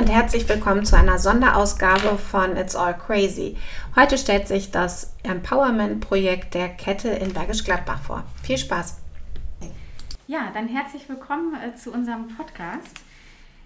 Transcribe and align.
Und 0.00 0.08
herzlich 0.08 0.48
willkommen 0.48 0.86
zu 0.86 0.96
einer 0.96 1.18
Sonderausgabe 1.18 2.16
von 2.16 2.56
It's 2.56 2.74
All 2.74 2.96
Crazy. 2.96 3.58
Heute 3.94 4.16
stellt 4.16 4.48
sich 4.48 4.70
das 4.70 5.14
Empowerment-Projekt 5.24 6.54
der 6.54 6.70
Kette 6.70 7.10
in 7.10 7.34
Bergisch 7.34 7.64
Gladbach 7.64 8.00
vor. 8.00 8.24
Viel 8.42 8.56
Spaß! 8.56 8.98
Ja, 10.26 10.50
dann 10.54 10.68
herzlich 10.68 11.06
willkommen 11.06 11.54
äh, 11.54 11.74
zu 11.74 11.92
unserem 11.92 12.28
Podcast. 12.28 12.98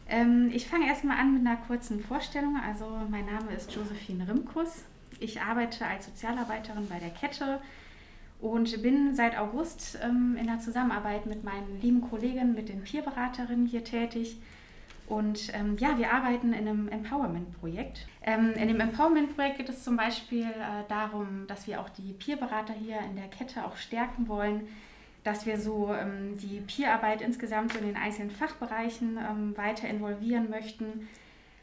Ähm, 0.09 0.51
ich 0.53 0.67
fange 0.67 0.89
erstmal 0.89 1.21
an 1.21 1.35
mit 1.35 1.47
einer 1.47 1.57
kurzen 1.69 2.03
Vorstellung. 2.03 2.59
Also, 2.69 2.85
mein 3.09 3.27
Name 3.27 3.55
ist 3.57 3.73
Josephine 3.73 4.27
Rimkus. 4.27 4.83
Ich 5.21 5.41
arbeite 5.41 5.87
als 5.87 6.07
Sozialarbeiterin 6.07 6.89
bei 6.89 6.99
der 6.99 7.11
Kette 7.11 7.61
und 8.41 8.83
bin 8.83 9.15
seit 9.15 9.39
August 9.39 10.01
ähm, 10.03 10.37
in 10.37 10.49
der 10.49 10.59
Zusammenarbeit 10.59 11.27
mit 11.27 11.45
meinen 11.45 11.81
lieben 11.81 12.01
Kolleginnen, 12.01 12.57
mit 12.57 12.71
den 12.71 12.83
Peerberaterinnen 12.83 13.67
hier 13.67 13.85
tätig. 13.85 14.39
Und 15.07 15.53
ähm, 15.55 15.77
ja, 15.79 15.99
wir 15.99 16.13
arbeiten 16.13 16.53
in 16.55 16.67
einem 16.67 16.89
Empowerment-Projekt. 16.89 18.07
Ähm, 18.23 18.53
in 18.55 18.69
dem 18.69 18.81
Empowerment-Projekt 18.81 19.59
geht 19.59 19.69
es 19.69 19.85
zum 19.85 19.97
Beispiel 19.97 20.47
äh, 20.47 20.85
darum, 20.89 21.47
dass 21.47 21.67
wir 21.67 21.81
auch 21.81 21.91
die 21.91 22.15
Peerberater 22.15 22.73
hier 22.73 23.01
in 23.01 23.17
der 23.17 23.29
Kette 23.29 23.67
auch 23.67 23.77
stärken 23.77 24.29
wollen, 24.29 24.67
dass 25.23 25.45
wir 25.45 25.59
so 25.59 25.93
ähm, 25.93 26.39
die 26.39 26.61
Peerarbeit 26.61 27.21
insgesamt 27.21 27.77
in 27.77 27.85
den 27.87 27.97
einzelnen 27.97 28.31
Fachbereichen 28.31 29.19
ähm, 29.19 29.57
weiter 29.57 29.89
involvieren 29.89 30.49
möchten, 30.49 31.09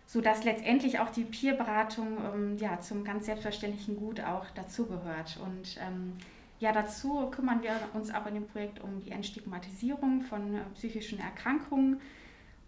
sodass 0.05 0.43
letztendlich 0.43 0.99
auch 0.99 1.09
die 1.09 1.23
Peerberatung 1.23 2.17
ähm, 2.33 2.57
ja, 2.59 2.79
zum 2.79 3.03
ganz 3.03 3.25
selbstverständlichen 3.25 3.97
Gut 3.97 4.21
auch 4.21 4.51
dazugehört. 4.51 5.39
Und 5.43 5.77
ähm, 5.87 6.13
ja, 6.59 6.71
dazu 6.71 7.27
kümmern 7.31 7.63
wir 7.63 7.71
uns 7.95 8.13
auch 8.13 8.27
in 8.27 8.35
dem 8.35 8.47
Projekt 8.47 8.83
um 8.83 8.99
die 8.99 9.09
Entstigmatisierung 9.09 10.21
von 10.21 10.53
äh, 10.53 10.59
psychischen 10.75 11.19
Erkrankungen 11.19 11.99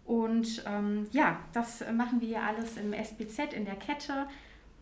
und 0.04 0.62
ähm, 0.66 1.06
ja, 1.12 1.38
das 1.52 1.82
machen 1.92 2.20
wir 2.20 2.28
ja 2.28 2.46
alles 2.46 2.76
im 2.76 2.92
SBZ 2.92 3.54
in 3.54 3.64
der 3.64 3.76
Kette. 3.76 4.26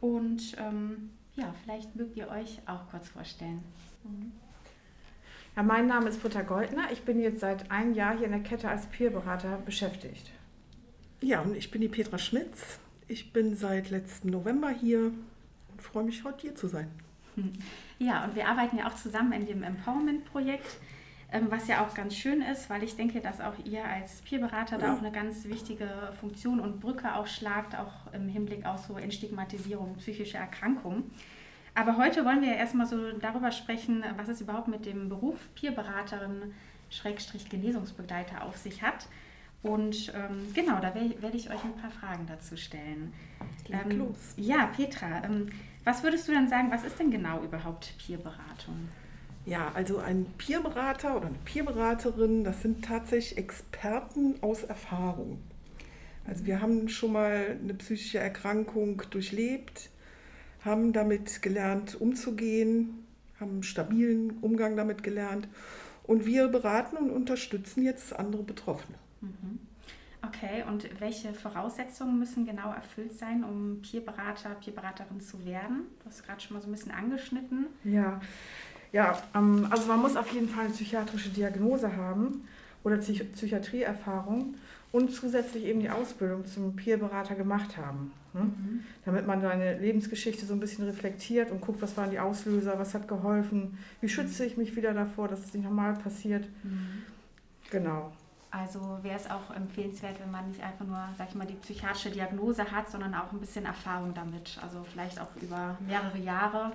Und 0.01 0.57
ähm, 0.59 1.11
ja, 1.37 1.55
vielleicht 1.63 1.95
mögt 1.95 2.17
ihr 2.17 2.29
euch 2.29 2.61
auch 2.67 2.89
kurz 2.91 3.09
vorstellen. 3.09 3.63
Mhm. 4.05 4.33
Ja, 5.55 5.63
mein 5.63 5.87
Name 5.87 6.09
ist 6.09 6.23
Britta 6.23 6.43
Goldner. 6.43 6.91
Ich 6.93 7.03
bin 7.03 7.21
jetzt 7.21 7.41
seit 7.41 7.71
einem 7.71 7.95
Jahr 7.95 8.17
hier 8.17 8.27
in 8.27 8.33
der 8.33 8.43
Kette 8.43 8.69
als 8.69 8.87
Peerberater 8.87 9.59
beschäftigt. 9.59 10.31
Ja, 11.21 11.41
und 11.43 11.55
ich 11.55 11.71
bin 11.71 11.83
die 11.83 11.89
Petra 11.89 12.19
Schmitz. 12.19 12.81
Ich 13.07 13.33
bin 13.33 13.55
seit 13.55 13.91
letztem 13.91 14.31
November 14.31 14.71
hier 14.71 15.13
und 15.71 15.83
freue 15.83 16.05
mich, 16.05 16.25
heute 16.25 16.43
hier 16.43 16.55
zu 16.55 16.69
sein. 16.69 16.91
Ja, 17.99 18.25
und 18.25 18.35
wir 18.35 18.49
arbeiten 18.49 18.79
ja 18.79 18.89
auch 18.89 18.97
zusammen 18.97 19.31
in 19.31 19.47
dem 19.47 19.63
Empowerment-Projekt. 19.63 20.67
Ähm, 21.33 21.47
was 21.49 21.67
ja 21.67 21.85
auch 21.85 21.95
ganz 21.95 22.15
schön 22.15 22.43
ist, 22.43 22.69
weil 22.69 22.83
ich 22.83 22.95
denke, 22.95 23.21
dass 23.21 23.41
auch 23.41 23.55
ihr 23.65 23.85
als 23.85 24.21
Peerberater 24.21 24.77
da 24.77 24.95
auch 24.95 24.99
eine 24.99 25.11
ganz 25.11 25.47
wichtige 25.47 25.89
Funktion 26.21 26.61
und 26.61 26.81
Brücke 26.81 27.15
auch 27.15 27.27
schlagt, 27.27 27.75
auch 27.75 28.13
im 28.13 28.29
Hinblick 28.29 28.67
auf 28.67 28.85
so 28.87 28.99
Entstigmatisierung 28.99 29.97
psychischer 29.97 30.41
Erkrankungen. 30.41 31.11
Aber 31.75 31.97
heute 31.97 32.27
wollen 32.27 32.43
wir 32.43 32.49
ja 32.49 32.57
erstmal 32.57 32.87
so 32.87 33.13
darüber 33.13 33.51
sprechen, 33.51 34.05
was 34.19 34.29
es 34.29 34.43
überhaupt 34.43 34.69
mit 34.69 34.85
dem 34.85 35.09
Beruf 35.09 35.39
Peerberaterin 35.55 36.53
Schrägstrich 36.91 37.49
Genesungsbegleiter 37.49 38.45
auf 38.45 38.59
sich 38.59 38.83
hat. 38.83 39.07
Und 39.63 40.13
ähm, 40.15 40.53
genau, 40.53 40.81
da 40.81 40.95
werde 40.95 41.37
ich 41.37 41.49
euch 41.49 41.65
ein 41.65 41.77
paar 41.77 41.91
Fragen 41.91 42.27
dazu 42.27 42.59
stellen. 42.59 43.15
Ähm, 43.71 43.99
los. 43.99 44.35
Ja, 44.37 44.67
Petra, 44.67 45.25
ähm, 45.25 45.49
was 45.85 46.03
würdest 46.03 46.29
du 46.29 46.33
denn 46.33 46.49
sagen, 46.49 46.71
was 46.71 46.85
ist 46.85 46.99
denn 46.99 47.11
genau 47.11 47.41
überhaupt 47.43 47.95
Peerberatung? 48.05 48.89
Ja, 49.45 49.73
also 49.75 49.99
ein 49.99 50.27
Peerberater 50.39 51.17
oder 51.17 51.27
eine 51.27 51.39
Peerberaterin, 51.45 52.45
das 52.45 52.63
sind 52.63 52.85
tatsächlich 52.85 53.39
Experten 53.39 54.37
aus 54.41 54.63
Erfahrung. 54.63 55.41
Also 56.27 56.47
wir 56.47 56.61
haben 56.61 56.89
schon 56.89 57.13
mal 57.13 57.59
eine 57.61 57.75
psychische 57.75 58.19
Erkrankung 58.19 59.03
durchlebt, 59.11 59.91
haben 60.65 60.93
damit 60.93 61.43
gelernt 61.43 62.01
umzugehen, 62.01 63.05
haben 63.41 63.51
einen 63.51 63.63
stabilen 63.65 64.39
Umgang 64.41 64.77
damit 64.77 65.03
gelernt 65.03 65.49
und 66.05 66.25
wir 66.25 66.47
beraten 66.47 66.97
und 66.97 67.11
unterstützen 67.11 67.83
jetzt 67.83 68.17
andere 68.17 68.45
Betroffene. 68.45 68.99
Mhm. 69.21 69.59
Okay, 70.25 70.63
und 70.69 70.89
welche 71.01 71.35
Voraussetzungen 71.35 72.17
müssen 72.21 72.47
genau 72.47 72.73
erfüllt 72.73 73.19
sein, 73.19 73.43
um 73.43 73.83
Peerberater, 73.83 74.51
Peerberaterin 74.55 75.21
zu 75.21 75.45
werden? 75.45 75.87
Du 75.99 76.07
hast 76.07 76.25
gerade 76.25 76.41
schon 76.41 76.55
mal 76.55 76.61
so 76.61 76.69
ein 76.69 76.73
bisschen 76.73 76.93
angeschnitten. 76.93 77.67
Ja, 77.83 78.21
ja, 78.93 79.19
ähm, 79.35 79.67
also 79.71 79.87
man 79.89 80.01
muss 80.01 80.17
auf 80.17 80.33
jeden 80.33 80.49
Fall 80.49 80.67
eine 80.67 80.75
psychiatrische 80.75 81.31
Diagnose 81.31 81.97
haben 81.97 82.47
oder 82.85 82.97
Psychiatrieerfahrung 82.99 84.55
und 84.93 85.13
zusätzlich 85.13 85.65
eben 85.65 85.81
die 85.81 85.91
Ausbildung 85.91 86.47
zum 86.47 86.77
Peerberater 86.77 87.35
gemacht 87.35 87.79
haben. 87.79 88.13
Ne? 88.35 88.43
Mhm. 88.43 88.85
Damit 89.05 89.27
man 89.27 89.41
seine 89.41 89.79
Lebensgeschichte 89.79 90.45
so 90.45 90.53
ein 90.53 90.61
bisschen 90.61 90.85
reflektiert 90.85 91.51
und 91.51 91.61
guckt, 91.61 91.81
was 91.81 91.97
waren 91.97 92.11
die 92.11 92.19
Auslöser, 92.21 92.79
was 92.79 92.93
hat 92.93 93.09
geholfen, 93.09 93.79
wie 94.01 94.09
schütze 94.09 94.45
ich 94.45 94.57
mich 94.57 94.77
wieder 94.77 94.93
davor, 94.93 95.29
dass 95.29 95.41
es 95.41 95.55
nicht 95.55 95.65
normal 95.65 95.95
passiert. 95.95 96.47
Mhm. 96.63 97.05
Genau. 97.71 98.13
Also 98.51 98.99
wäre 99.01 99.17
es 99.17 99.31
auch 99.31 99.55
empfehlenswert, 99.57 100.21
wenn 100.21 100.31
man 100.31 100.47
nicht 100.49 100.63
einfach 100.63 100.85
nur, 100.85 101.03
sag 101.17 101.31
ich 101.31 101.35
mal, 101.35 101.47
die 101.47 101.55
psychiatrische 101.55 102.11
Diagnose 102.11 102.71
hat, 102.71 102.91
sondern 102.91 103.15
auch 103.15 103.33
ein 103.33 103.41
bisschen 103.41 103.65
Erfahrung 103.65 104.13
damit. 104.13 104.59
Also 104.63 104.85
vielleicht 104.85 105.19
auch 105.19 105.35
über 105.41 105.79
mehrere 105.87 106.19
Jahre 106.19 106.73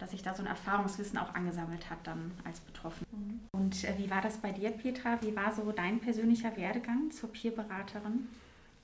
dass 0.00 0.12
sich 0.12 0.22
da 0.22 0.34
so 0.34 0.42
ein 0.42 0.46
Erfahrungswissen 0.46 1.18
auch 1.18 1.34
angesammelt 1.34 1.90
hat 1.90 1.98
dann 2.04 2.32
als 2.44 2.60
Betroffene. 2.60 3.06
Mhm. 3.12 3.40
Und 3.52 3.84
äh, 3.84 3.94
wie 3.98 4.10
war 4.10 4.22
das 4.22 4.38
bei 4.38 4.50
dir, 4.50 4.70
Petra? 4.70 5.18
Wie 5.22 5.36
war 5.36 5.54
so 5.54 5.70
dein 5.72 6.00
persönlicher 6.00 6.56
Werdegang 6.56 7.10
zur 7.10 7.30
Peerberaterin? 7.30 8.28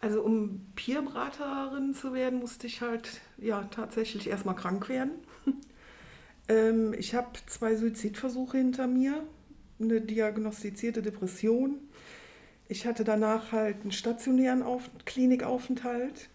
Also 0.01 0.23
um 0.23 0.67
Peerberaterin 0.77 1.95
zu 1.95 2.13
werden, 2.13 2.41
musste 2.41 2.67
ich 2.67 2.83
halt 2.83 3.21
ja 3.39 3.63
tatsächlich 3.65 4.29
erstmal 4.29 4.55
krank 4.55 4.89
werden. 4.89 5.13
ähm, 6.49 6.95
ich 6.99 7.15
habe 7.15 7.31
zwei 7.47 7.75
Suizidversuche 7.77 8.59
hinter 8.59 8.87
mir, 8.87 9.23
eine 9.81 10.03
diagnostizierte 10.03 11.01
Depression. 11.01 11.79
Ich 12.69 12.87
hatte 12.87 13.05
danach 13.05 13.53
halt 13.53 13.83
einen 13.83 13.93
stationären 13.93 14.63
Auf 14.63 14.91
Klinikaufenthalt. 15.07 16.29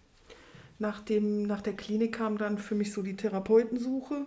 Nach, 0.78 1.00
dem, 1.00 1.44
nach 1.44 1.60
der 1.60 1.74
Klinik 1.74 2.16
kam 2.16 2.38
dann 2.38 2.58
für 2.58 2.74
mich 2.74 2.92
so 2.92 3.02
die 3.02 3.14
Therapeutensuche 3.14 4.26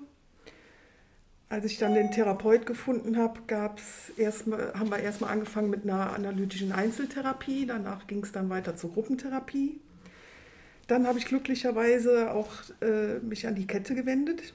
als 1.49 1.65
ich 1.65 1.77
dann 1.77 1.93
den 1.93 2.11
Therapeut 2.11 2.65
gefunden 2.65 3.17
habe, 3.17 3.41
gab's 3.47 4.11
erstmal, 4.17 4.73
haben 4.73 4.89
wir 4.89 4.99
erstmal 4.99 5.31
angefangen 5.31 5.69
mit 5.69 5.83
einer 5.83 6.13
analytischen 6.13 6.71
Einzeltherapie. 6.71 7.65
Danach 7.65 8.07
ging 8.07 8.23
es 8.23 8.31
dann 8.31 8.49
weiter 8.49 8.75
zur 8.75 8.91
Gruppentherapie. 8.93 9.79
Dann 10.87 11.07
habe 11.07 11.19
ich 11.19 11.25
glücklicherweise 11.25 12.31
auch 12.31 12.51
äh, 12.81 13.19
mich 13.19 13.47
an 13.47 13.55
die 13.55 13.67
Kette 13.67 13.95
gewendet. 13.95 14.53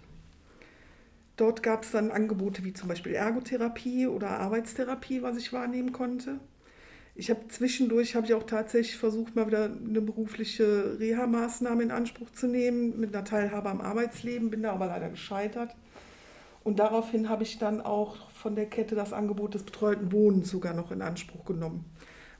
Dort 1.37 1.63
gab 1.63 1.85
es 1.85 1.93
dann 1.93 2.11
Angebote 2.11 2.65
wie 2.65 2.73
zum 2.73 2.89
Beispiel 2.89 3.15
Ergotherapie 3.15 4.07
oder 4.07 4.29
Arbeitstherapie, 4.29 5.23
was 5.23 5.39
ich 5.39 5.53
wahrnehmen 5.53 5.93
konnte. 5.93 6.39
Ich 7.15 7.31
habe 7.31 7.49
zwischendurch 7.49 8.15
habe 8.15 8.27
ich 8.27 8.35
auch 8.35 8.45
tatsächlich 8.45 8.97
versucht, 8.97 9.37
mal 9.37 9.47
wieder 9.47 9.65
eine 9.65 10.01
berufliche 10.01 10.99
Reha-Maßnahme 10.99 11.83
in 11.83 11.91
Anspruch 11.91 12.31
zu 12.31 12.47
nehmen 12.47 12.99
mit 13.01 13.15
einer 13.15 13.25
Teilhabe 13.25 13.71
am 13.71 13.81
Arbeitsleben, 13.81 14.51
bin 14.51 14.63
da 14.63 14.73
aber 14.73 14.87
leider 14.87 15.09
gescheitert. 15.09 15.75
Und 16.63 16.79
daraufhin 16.79 17.29
habe 17.29 17.43
ich 17.43 17.59
dann 17.59 17.81
auch 17.81 18.31
von 18.31 18.55
der 18.55 18.67
Kette 18.67 18.95
das 18.95 19.13
Angebot 19.13 19.55
des 19.55 19.63
betreuten 19.63 20.13
Wohnens 20.13 20.51
sogar 20.51 20.75
noch 20.75 20.91
in 20.91 21.03
Anspruch 21.03 21.45
genommen, 21.45 21.85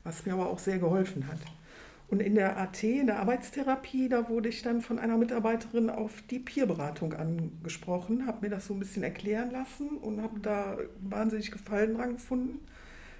was 0.03 0.25
mir 0.25 0.33
aber 0.33 0.49
auch 0.49 0.59
sehr 0.59 0.77
geholfen 0.77 1.27
hat. 1.27 1.39
Und 2.11 2.19
in 2.19 2.35
der 2.35 2.57
AT, 2.57 2.83
in 2.83 3.07
der 3.07 3.19
Arbeitstherapie, 3.19 4.09
da 4.09 4.27
wurde 4.27 4.49
ich 4.49 4.61
dann 4.63 4.81
von 4.81 4.99
einer 4.99 5.17
Mitarbeiterin 5.17 5.89
auf 5.89 6.21
die 6.29 6.39
Peerberatung 6.39 7.13
angesprochen, 7.13 8.27
habe 8.27 8.41
mir 8.41 8.49
das 8.49 8.67
so 8.67 8.73
ein 8.73 8.79
bisschen 8.79 9.03
erklären 9.03 9.49
lassen 9.49 9.97
und 9.97 10.21
habe 10.21 10.41
da 10.41 10.77
wahnsinnig 10.99 11.51
Gefallen 11.51 11.95
dran 11.95 12.13
gefunden, 12.13 12.59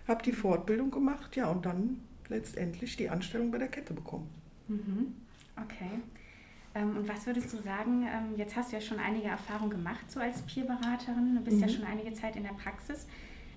habe 0.09 0.21
die 0.23 0.33
Fortbildung 0.33 0.91
gemacht, 0.91 1.37
ja, 1.37 1.49
und 1.49 1.65
dann 1.65 2.01
letztendlich 2.27 2.97
die 2.97 3.09
Anstellung 3.09 3.49
bei 3.49 3.59
der 3.59 3.69
Kette 3.69 3.93
bekommen. 3.93 4.29
Mhm. 4.67 5.15
Okay. 5.55 6.01
Ähm, 6.73 6.97
und 6.97 7.07
was 7.07 7.25
würdest 7.25 7.51
du 7.53 7.57
sagen, 7.57 8.07
ähm, 8.07 8.37
jetzt 8.37 8.55
hast 8.55 8.71
du 8.71 8.75
ja 8.75 8.81
schon 8.81 8.99
einige 8.99 9.27
Erfahrungen 9.27 9.71
gemacht, 9.71 10.09
so 10.09 10.19
als 10.19 10.41
Peerberaterin, 10.43 11.35
du 11.35 11.41
bist 11.41 11.57
mhm. 11.57 11.63
ja 11.63 11.69
schon 11.69 11.83
einige 11.83 12.13
Zeit 12.13 12.35
in 12.35 12.43
der 12.43 12.53
Praxis. 12.53 13.07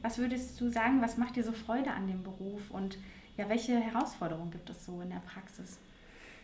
Was 0.02 0.18
würdest 0.18 0.60
du 0.60 0.70
sagen, 0.70 1.00
was 1.00 1.16
macht 1.16 1.36
dir 1.36 1.44
so 1.44 1.52
Freude 1.52 1.90
an 1.90 2.08
dem 2.08 2.22
Beruf 2.22 2.70
und 2.70 2.98
ja, 3.36 3.48
welche 3.48 3.78
Herausforderungen 3.78 4.50
gibt 4.50 4.68
es 4.70 4.84
so 4.84 5.00
in 5.00 5.10
der 5.10 5.22
Praxis? 5.32 5.78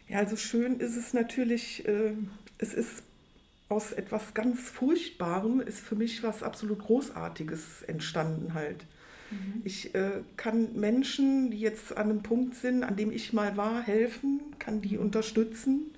Ja, 0.09 0.19
also 0.19 0.37
schön 0.37 0.81
ist 0.81 0.97
es 0.97 1.13
natürlich, 1.13 1.87
äh, 1.87 2.15
es 2.59 2.75
ist 2.75 3.03
aus 3.69 3.93
etwas 3.93 4.35
ganz 4.35 4.61
Furchtbarem, 4.69 5.61
ist 5.61 5.81
für 5.81 5.95
mich 5.95 6.23
was 6.23 6.43
absolut 6.43 6.81
Großartiges 6.81 7.83
entstanden 7.83 8.55
halt. 8.55 8.87
Mhm. 9.31 9.63
Ich 9.65 9.95
äh, 9.95 10.23
kann 10.37 10.75
Menschen, 10.75 11.51
die 11.53 11.61
jetzt 11.61 11.97
an 11.97 12.11
einem 12.11 12.23
Punkt 12.23 12.57
sind, 12.57 12.83
an 12.83 12.97
dem 12.97 13.13
ich 13.13 13.33
mal 13.33 13.57
war, 13.57 13.83
helfen, 13.83 14.41
kann 14.59 14.81
die 14.81 14.99
unterstützen 14.99 15.93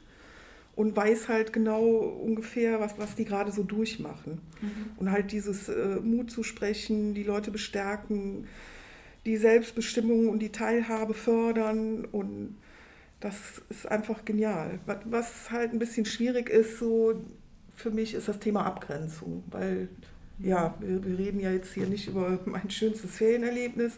und 0.75 0.97
weiß 0.97 1.29
halt 1.29 1.53
genau 1.53 1.83
ungefähr, 1.85 2.81
was, 2.81 2.99
was 2.99 3.15
die 3.15 3.25
gerade 3.25 3.53
so 3.53 3.63
durchmachen. 3.63 4.41
Mhm. 4.61 4.71
Und 4.97 5.11
halt 5.11 5.33
dieses 5.33 5.69
äh, 5.69 6.01
Mut 6.03 6.31
zu 6.31 6.43
sprechen, 6.43 7.15
die 7.15 7.25
Leute 7.25 7.51
bestärken, 7.51 8.47
die 9.27 9.37
Selbstbestimmung 9.37 10.29
und 10.29 10.41
die 10.41 10.51
Teilhabe 10.51 11.15
fördern 11.15 12.05
und 12.07 12.57
Das 13.21 13.63
ist 13.69 13.87
einfach 13.87 14.25
genial. 14.25 14.81
Was 15.05 15.51
halt 15.51 15.73
ein 15.73 15.79
bisschen 15.79 16.07
schwierig 16.07 16.49
ist, 16.49 16.79
so 16.79 17.23
für 17.77 17.91
mich 17.91 18.15
ist 18.15 18.29
das 18.29 18.39
Thema 18.39 18.67
Abgrenzung, 18.67 19.45
weil 19.51 19.89
ja, 20.39 20.75
wir, 20.81 21.05
wir 21.05 21.19
reden 21.19 21.41
ja 21.41 21.53
jetzt 21.53 21.75
hier 21.75 21.87
nicht 21.87 22.09
über 22.09 22.39
mein 22.47 22.71
schönstes 22.71 23.17
Ferienerlebnis, 23.17 23.95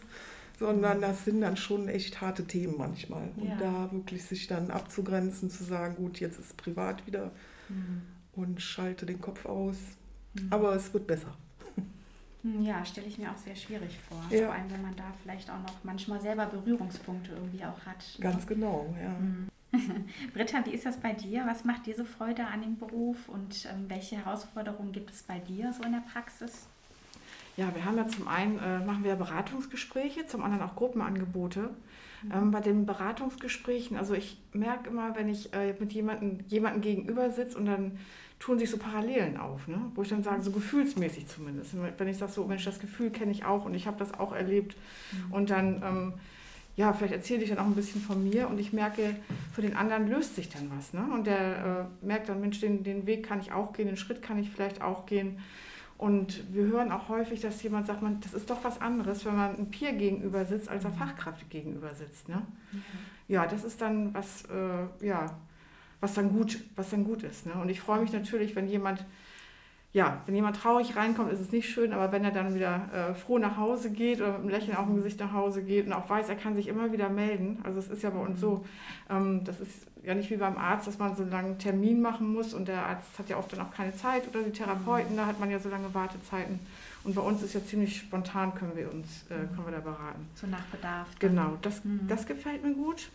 sondern 0.59 1.01
das 1.01 1.25
sind 1.25 1.41
dann 1.41 1.57
schon 1.57 1.87
echt 1.87 2.21
harte 2.21 2.45
Themen 2.45 2.75
manchmal. 2.77 3.29
Und 3.37 3.49
ja. 3.49 3.55
da 3.57 3.91
wirklich 3.91 4.23
sich 4.23 4.47
dann 4.47 4.71
abzugrenzen, 4.71 5.49
zu 5.49 5.63
sagen, 5.63 5.95
gut, 5.95 6.19
jetzt 6.19 6.39
ist 6.39 6.57
privat 6.57 7.05
wieder 7.07 7.31
mhm. 7.69 8.01
und 8.33 8.61
schalte 8.61 9.05
den 9.05 9.21
Kopf 9.21 9.45
aus. 9.45 9.77
Mhm. 10.33 10.47
Aber 10.49 10.75
es 10.75 10.93
wird 10.93 11.07
besser. 11.07 11.35
Hm, 12.45 12.61
ja, 12.61 12.85
stelle 12.85 13.07
ich 13.07 13.17
mir 13.17 13.31
auch 13.31 13.37
sehr 13.37 13.55
schwierig 13.55 13.97
vor. 14.07 14.23
Ja. 14.29 14.45
Vor 14.45 14.53
allem, 14.53 14.69
wenn 14.69 14.81
man 14.81 14.95
da 14.95 15.11
vielleicht 15.23 15.49
auch 15.49 15.61
noch 15.61 15.83
manchmal 15.83 16.21
selber 16.21 16.45
Berührungspunkte 16.45 17.31
irgendwie 17.31 17.65
auch 17.65 17.85
hat. 17.85 18.05
Ne? 18.17 18.23
Ganz 18.23 18.45
genau, 18.45 18.95
ja. 19.01 19.09
Mhm. 19.09 19.49
Britta, 20.33 20.65
wie 20.65 20.71
ist 20.71 20.85
das 20.85 20.97
bei 20.97 21.13
dir? 21.13 21.45
Was 21.47 21.65
macht 21.65 21.87
dir 21.87 21.95
so 21.95 22.05
Freude 22.05 22.45
an 22.45 22.61
dem 22.61 22.77
Beruf 22.77 23.27
und 23.27 23.65
ähm, 23.65 23.85
welche 23.87 24.17
Herausforderungen 24.17 24.91
gibt 24.91 25.11
es 25.11 25.23
bei 25.23 25.39
dir 25.39 25.73
so 25.73 25.83
in 25.83 25.93
der 25.93 26.03
Praxis? 26.11 26.67
Ja, 27.57 27.73
wir 27.73 27.85
haben 27.85 27.97
ja 27.97 28.07
zum 28.07 28.27
einen 28.27 28.59
äh, 28.59 28.79
machen 28.79 29.03
wir 29.03 29.15
Beratungsgespräche, 29.15 30.27
zum 30.27 30.43
anderen 30.43 30.63
auch 30.63 30.75
Gruppenangebote. 30.75 31.69
Mhm. 32.23 32.31
Ähm, 32.33 32.51
bei 32.51 32.59
den 32.59 32.85
Beratungsgesprächen, 32.85 33.97
also 33.97 34.13
ich 34.13 34.37
merke 34.51 34.89
immer, 34.89 35.15
wenn 35.15 35.29
ich 35.29 35.53
äh, 35.53 35.73
mit 35.79 35.93
jemandem 35.93 36.39
jemanden 36.47 36.81
gegenüber 36.81 37.29
sitze 37.29 37.57
und 37.57 37.65
dann 37.65 37.97
tun 38.39 38.59
sich 38.59 38.69
so 38.69 38.77
Parallelen 38.77 39.37
auf, 39.37 39.67
ne? 39.67 39.79
wo 39.95 40.01
ich 40.01 40.09
dann 40.09 40.23
sage, 40.23 40.41
so 40.41 40.51
gefühlsmäßig 40.51 41.27
zumindest. 41.27 41.75
Wenn 41.97 42.07
ich 42.07 42.17
sage, 42.17 42.31
so 42.31 42.45
Mensch, 42.45 42.65
das 42.65 42.79
Gefühl 42.79 43.09
kenne 43.09 43.31
ich 43.31 43.45
auch 43.45 43.65
und 43.65 43.73
ich 43.73 43.87
habe 43.87 43.97
das 43.97 44.13
auch 44.13 44.33
erlebt 44.33 44.75
mhm. 45.11 45.33
und 45.33 45.49
dann, 45.49 45.81
ähm, 45.83 46.13
ja, 46.75 46.91
vielleicht 46.91 47.13
erzähle 47.13 47.43
ich 47.43 47.49
dann 47.49 47.59
auch 47.59 47.65
ein 47.65 47.75
bisschen 47.75 48.01
von 48.01 48.21
mir 48.21 48.49
und 48.49 48.59
ich 48.59 48.73
merke, 48.73 49.15
für 49.53 49.61
den 49.61 49.77
anderen 49.77 50.09
löst 50.09 50.35
sich 50.35 50.49
dann 50.49 50.69
was. 50.75 50.91
Ne? 50.91 51.07
Und 51.13 51.25
der 51.25 51.89
äh, 52.03 52.05
merkt 52.05 52.27
dann, 52.27 52.41
Mensch, 52.41 52.59
den, 52.59 52.83
den 52.83 53.07
Weg 53.07 53.25
kann 53.25 53.39
ich 53.39 53.53
auch 53.53 53.71
gehen, 53.71 53.87
den 53.87 53.95
Schritt 53.95 54.21
kann 54.21 54.37
ich 54.37 54.49
vielleicht 54.49 54.81
auch 54.81 55.05
gehen. 55.05 55.39
Und 55.97 56.53
wir 56.53 56.63
hören 56.63 56.91
auch 56.91 57.07
häufig, 57.07 57.39
dass 57.39 57.63
jemand 57.63 57.87
sagt, 57.87 58.01
man, 58.01 58.19
das 58.19 58.33
ist 58.33 58.49
doch 58.49 58.63
was 58.63 58.81
anderes, 58.81 59.23
wenn 59.25 59.35
man 59.35 59.55
einem 59.55 59.71
Peer 59.71 59.93
gegenüber 59.93 60.43
sitzt, 60.43 60.67
als 60.67 60.85
einer 60.85 60.93
mhm. 60.93 60.99
Fachkraft 60.99 61.49
gegenüber 61.49 61.95
sitzt. 61.95 62.27
Ne? 62.27 62.41
Ja. 63.27 63.43
ja, 63.43 63.47
das 63.47 63.63
ist 63.63 63.81
dann 63.81 64.13
was, 64.13 64.43
äh, 64.45 65.05
ja, 65.05 65.37
was 66.01 66.13
dann 66.13 66.33
gut, 66.33 66.59
was 66.75 66.89
dann 66.89 67.05
gut 67.05 67.23
ist. 67.23 67.45
Ne? 67.45 67.53
Und 67.53 67.69
ich 67.69 67.79
freue 67.79 68.01
mich 68.01 68.11
natürlich, 68.11 68.55
wenn 68.55 68.67
jemand, 68.67 69.05
ja, 69.95 70.21
wenn 70.25 70.35
jemand 70.35 70.57
traurig 70.57 70.97
reinkommt, 70.97 71.31
ist 71.31 71.39
es 71.39 71.53
nicht 71.53 71.69
schön, 71.69 71.93
aber 71.93 72.11
wenn 72.11 72.25
er 72.25 72.31
dann 72.31 72.53
wieder 72.53 72.81
äh, 72.93 73.13
froh 73.13 73.37
nach 73.37 73.55
Hause 73.55 73.89
geht 73.89 74.19
oder 74.19 74.33
mit 74.33 74.41
einem 74.41 74.49
Lächeln 74.49 74.75
auf 74.75 74.87
dem 74.87 74.97
Gesicht 74.97 75.21
nach 75.21 75.31
Hause 75.31 75.63
geht 75.63 75.85
und 75.85 75.93
auch 75.93 76.09
weiß, 76.09 76.27
er 76.27 76.35
kann 76.35 76.53
sich 76.53 76.67
immer 76.67 76.91
wieder 76.91 77.07
melden. 77.07 77.59
Also 77.63 77.79
es 77.79 77.87
ist 77.87 78.03
ja 78.03 78.09
bei 78.09 78.19
uns 78.19 78.41
so, 78.41 78.65
ähm, 79.09 79.45
das 79.45 79.61
ist 79.61 79.87
ja 80.03 80.13
nicht 80.13 80.29
wie 80.29 80.35
beim 80.35 80.57
Arzt, 80.57 80.85
dass 80.85 80.99
man 80.99 81.15
so 81.15 81.23
lange 81.23 81.47
einen 81.47 81.59
Termin 81.59 82.01
machen 82.01 82.33
muss 82.33 82.53
und 82.53 82.67
der 82.67 82.85
Arzt 82.85 83.07
hat 83.17 83.29
ja 83.29 83.37
oft 83.37 83.53
dann 83.53 83.61
auch 83.61 83.71
keine 83.71 83.95
Zeit 83.95 84.27
oder 84.27 84.43
die 84.43 84.51
Therapeuten, 84.51 85.15
da 85.15 85.27
hat 85.27 85.39
man 85.39 85.49
ja 85.49 85.59
so 85.59 85.69
lange 85.69 85.93
Wartezeiten. 85.93 86.59
Und 87.05 87.15
bei 87.15 87.21
uns 87.21 87.41
ist 87.41 87.53
ja 87.53 87.63
ziemlich 87.63 87.95
spontan, 87.95 88.53
können 88.53 88.75
wir 88.75 88.91
uns, 88.91 89.23
äh, 89.29 89.47
können 89.47 89.63
wir 89.63 89.71
da 89.71 89.79
beraten. 89.79 90.27
So 90.35 90.45
nach 90.45 90.65
Bedarf. 90.65 91.07
Dann. 91.21 91.29
Genau, 91.29 91.57
das, 91.61 91.85
mhm. 91.85 92.01
das 92.09 92.25
gefällt 92.25 92.65
mir 92.65 92.73
gut. 92.73 93.07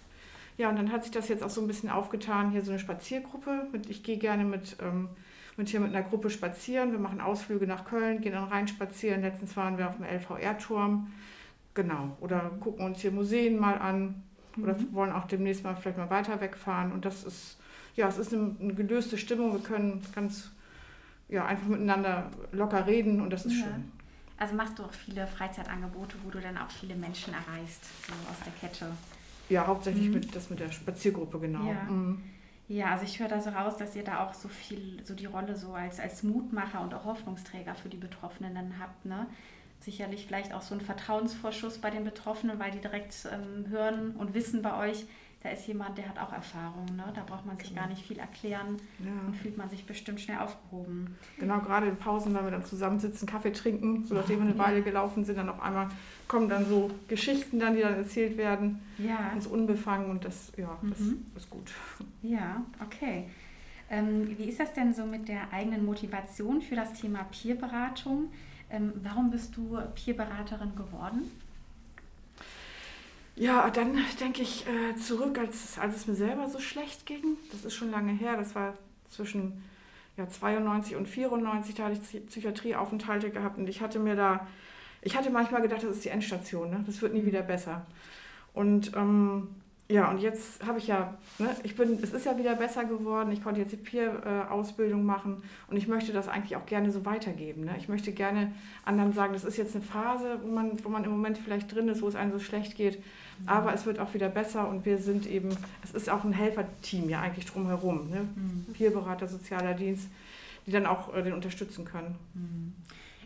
Ja, 0.56 0.70
und 0.70 0.76
dann 0.76 0.90
hat 0.90 1.02
sich 1.02 1.12
das 1.12 1.28
jetzt 1.28 1.42
auch 1.42 1.50
so 1.50 1.60
ein 1.60 1.66
bisschen 1.66 1.90
aufgetan, 1.90 2.52
hier 2.52 2.62
so 2.62 2.70
eine 2.70 2.80
Spaziergruppe. 2.80 3.66
ich 3.90 4.02
gehe 4.02 4.16
gerne 4.16 4.44
mit, 4.44 4.76
ähm, 4.80 5.10
mit 5.56 5.68
hier 5.68 5.80
mit 5.80 5.94
einer 5.94 6.06
Gruppe 6.06 6.30
spazieren. 6.30 6.92
Wir 6.92 6.98
machen 6.98 7.20
Ausflüge 7.20 7.66
nach 7.66 7.84
Köln, 7.84 8.20
gehen 8.20 8.32
dann 8.32 8.44
rein 8.44 8.68
spazieren. 8.68 9.22
Letztens 9.22 9.56
waren 9.56 9.78
wir 9.78 9.88
auf 9.88 9.96
dem 9.96 10.04
LVR-Turm. 10.04 11.12
Genau. 11.74 12.16
Oder 12.20 12.50
gucken 12.60 12.86
uns 12.86 13.00
hier 13.00 13.12
Museen 13.12 13.58
mal 13.58 13.78
an. 13.78 14.22
Oder 14.60 14.74
mhm. 14.74 14.92
wollen 14.92 15.12
auch 15.12 15.26
demnächst 15.26 15.64
mal 15.64 15.76
vielleicht 15.76 15.98
mal 15.98 16.10
weiter 16.10 16.40
wegfahren. 16.40 16.92
Und 16.92 17.04
das 17.04 17.24
ist, 17.24 17.58
ja, 17.96 18.08
es 18.08 18.18
ist 18.18 18.32
eine, 18.32 18.56
eine 18.60 18.74
gelöste 18.74 19.18
Stimmung. 19.18 19.52
Wir 19.52 19.60
können 19.60 20.02
ganz 20.14 20.50
ja, 21.30 21.46
einfach 21.46 21.68
miteinander 21.68 22.30
locker 22.52 22.86
reden 22.86 23.20
und 23.20 23.30
das 23.30 23.46
ist 23.46 23.58
ja. 23.58 23.64
schön. 23.64 23.92
Also 24.36 24.54
machst 24.54 24.78
du 24.78 24.84
auch 24.84 24.92
viele 24.92 25.26
Freizeitangebote, 25.26 26.16
wo 26.24 26.30
du 26.30 26.40
dann 26.40 26.56
auch 26.58 26.70
viele 26.70 26.96
Menschen 26.96 27.34
erreichst, 27.34 27.84
so 28.06 28.12
aus 28.30 28.38
der 28.44 28.52
Kette. 28.54 28.90
Ja, 29.48 29.66
hauptsächlich 29.66 30.08
mhm. 30.08 30.14
mit, 30.14 30.34
das 30.34 30.50
mit 30.50 30.60
der 30.60 30.72
Spaziergruppe, 30.72 31.38
genau. 31.38 31.66
Ja. 31.66 31.82
Mhm. 31.90 32.22
Ja, 32.70 32.92
also 32.92 33.04
ich 33.04 33.18
höre 33.18 33.26
da 33.28 33.40
so 33.40 33.50
raus, 33.50 33.76
dass 33.78 33.96
ihr 33.96 34.04
da 34.04 34.24
auch 34.24 34.32
so 34.32 34.48
viel, 34.48 35.04
so 35.04 35.14
die 35.14 35.26
Rolle 35.26 35.56
so 35.56 35.72
als, 35.72 35.98
als 35.98 36.22
Mutmacher 36.22 36.80
und 36.82 36.94
auch 36.94 37.04
Hoffnungsträger 37.04 37.74
für 37.74 37.88
die 37.88 37.96
Betroffenen 37.96 38.54
dann 38.54 38.78
habt, 38.78 39.04
ne? 39.06 39.26
Sicherlich 39.80 40.26
vielleicht 40.26 40.52
auch 40.54 40.62
so 40.62 40.74
ein 40.76 40.80
Vertrauensvorschuss 40.80 41.78
bei 41.78 41.90
den 41.90 42.04
Betroffenen, 42.04 42.60
weil 42.60 42.70
die 42.70 42.78
direkt 42.80 43.26
ähm, 43.32 43.68
hören 43.70 44.14
und 44.14 44.34
wissen 44.34 44.62
bei 44.62 44.76
euch, 44.88 45.04
da 45.42 45.48
ist 45.48 45.66
jemand, 45.66 45.96
der 45.96 46.06
hat 46.06 46.18
auch 46.18 46.32
Erfahrung. 46.32 46.84
Ne? 46.96 47.04
Da 47.14 47.22
braucht 47.24 47.46
man 47.46 47.56
sich 47.58 47.70
genau. 47.70 47.80
gar 47.80 47.88
nicht 47.88 48.06
viel 48.06 48.18
erklären 48.18 48.76
ja. 48.98 49.10
und 49.26 49.34
fühlt 49.34 49.56
man 49.56 49.70
sich 49.70 49.86
bestimmt 49.86 50.20
schnell 50.20 50.38
aufgehoben. 50.38 51.16
Genau, 51.38 51.60
gerade 51.60 51.86
in 51.86 51.96
Pausen, 51.96 52.34
wenn 52.34 52.44
wir 52.44 52.50
dann 52.50 52.64
zusammensitzen, 52.64 53.26
Kaffee 53.26 53.52
trinken, 53.52 54.04
so 54.04 54.14
nachdem 54.14 54.40
wir 54.40 54.50
eine 54.50 54.58
Weile 54.58 54.82
gelaufen 54.82 55.24
sind, 55.24 55.38
dann 55.38 55.48
auf 55.48 55.62
einmal 55.62 55.88
kommen 56.28 56.50
dann 56.50 56.66
so 56.66 56.90
Geschichten 57.08 57.58
dann, 57.58 57.74
die 57.74 57.80
dann 57.80 57.94
erzählt 57.94 58.36
werden, 58.36 58.82
ja. 58.98 59.30
ganz 59.30 59.46
unbefangen 59.46 60.10
und 60.10 60.26
das, 60.26 60.52
ja, 60.58 60.76
das 60.82 61.00
mhm. 61.00 61.24
ist 61.34 61.48
gut. 61.48 61.72
Ja, 62.22 62.62
okay. 62.84 63.24
Ähm, 63.88 64.36
wie 64.36 64.44
ist 64.44 64.60
das 64.60 64.74
denn 64.74 64.92
so 64.92 65.06
mit 65.06 65.26
der 65.26 65.52
eigenen 65.52 65.86
Motivation 65.86 66.60
für 66.60 66.76
das 66.76 66.92
Thema 66.92 67.24
Peerberatung? 67.24 68.30
Ähm, 68.70 68.92
warum 69.02 69.30
bist 69.30 69.56
du 69.56 69.78
Peerberaterin 69.94 70.76
geworden? 70.76 71.22
Ja, 73.36 73.70
dann 73.70 73.98
denke 74.20 74.42
ich 74.42 74.66
äh, 74.66 74.96
zurück, 74.96 75.38
als, 75.38 75.78
als 75.78 75.96
es 75.96 76.06
mir 76.06 76.14
selber 76.14 76.48
so 76.48 76.58
schlecht 76.58 77.06
ging. 77.06 77.38
Das 77.52 77.64
ist 77.64 77.74
schon 77.74 77.90
lange 77.90 78.12
her. 78.12 78.36
Das 78.36 78.54
war 78.54 78.74
zwischen 79.08 79.64
ja, 80.16 80.28
92 80.28 80.96
und 80.96 81.06
94. 81.06 81.74
Da 81.74 81.84
hatte 81.84 82.00
ich 82.12 82.26
Psychiatrieaufenthalte 82.26 83.30
gehabt 83.30 83.58
und 83.58 83.68
ich 83.68 83.80
hatte 83.80 83.98
mir 83.98 84.16
da, 84.16 84.46
ich 85.02 85.16
hatte 85.16 85.30
manchmal 85.30 85.62
gedacht, 85.62 85.82
das 85.82 85.96
ist 85.96 86.04
die 86.04 86.10
Endstation. 86.10 86.70
Ne? 86.70 86.84
Das 86.86 87.00
wird 87.00 87.14
nie 87.14 87.24
wieder 87.24 87.42
besser. 87.42 87.86
Und 88.52 88.94
ähm, 88.96 89.48
ja, 89.90 90.08
und 90.08 90.18
jetzt 90.18 90.64
habe 90.64 90.78
ich 90.78 90.86
ja, 90.86 91.14
ne, 91.38 91.48
ich 91.64 91.74
bin, 91.74 91.98
es 92.00 92.12
ist 92.12 92.24
ja 92.24 92.38
wieder 92.38 92.54
besser 92.54 92.84
geworden. 92.84 93.32
Ich 93.32 93.42
konnte 93.42 93.60
jetzt 93.60 93.72
die 93.72 93.76
Peer-Ausbildung 93.76 95.04
machen 95.04 95.42
und 95.68 95.76
ich 95.76 95.88
möchte 95.88 96.12
das 96.12 96.28
eigentlich 96.28 96.56
auch 96.56 96.66
gerne 96.66 96.92
so 96.92 97.04
weitergeben. 97.04 97.64
Ne? 97.64 97.74
Ich 97.78 97.88
möchte 97.88 98.12
gerne 98.12 98.52
anderen 98.84 99.12
sagen, 99.12 99.32
das 99.32 99.44
ist 99.44 99.56
jetzt 99.56 99.74
eine 99.74 99.84
Phase, 99.84 100.38
wo 100.42 100.48
man, 100.48 100.84
wo 100.84 100.88
man 100.88 101.02
im 101.04 101.10
Moment 101.10 101.38
vielleicht 101.38 101.74
drin 101.74 101.88
ist, 101.88 102.02
wo 102.02 102.08
es 102.08 102.14
einem 102.14 102.32
so 102.32 102.38
schlecht 102.38 102.76
geht. 102.76 103.02
Aber 103.46 103.74
es 103.74 103.86
wird 103.86 103.98
auch 103.98 104.14
wieder 104.14 104.28
besser 104.28 104.68
und 104.68 104.84
wir 104.84 104.98
sind 104.98 105.26
eben, 105.26 105.48
es 105.82 105.92
ist 105.92 106.10
auch 106.10 106.24
ein 106.24 106.32
Helferteam 106.32 107.08
ja 107.08 107.20
eigentlich 107.20 107.46
drumherum. 107.46 108.10
Ne? 108.10 108.28
Mhm. 108.34 108.66
Peerberater, 108.74 109.26
sozialer 109.26 109.74
Dienst, 109.74 110.08
die 110.66 110.72
dann 110.72 110.86
auch 110.86 111.14
äh, 111.14 111.22
den 111.22 111.32
unterstützen 111.32 111.84
können. 111.84 112.16
Mhm. 112.34 112.74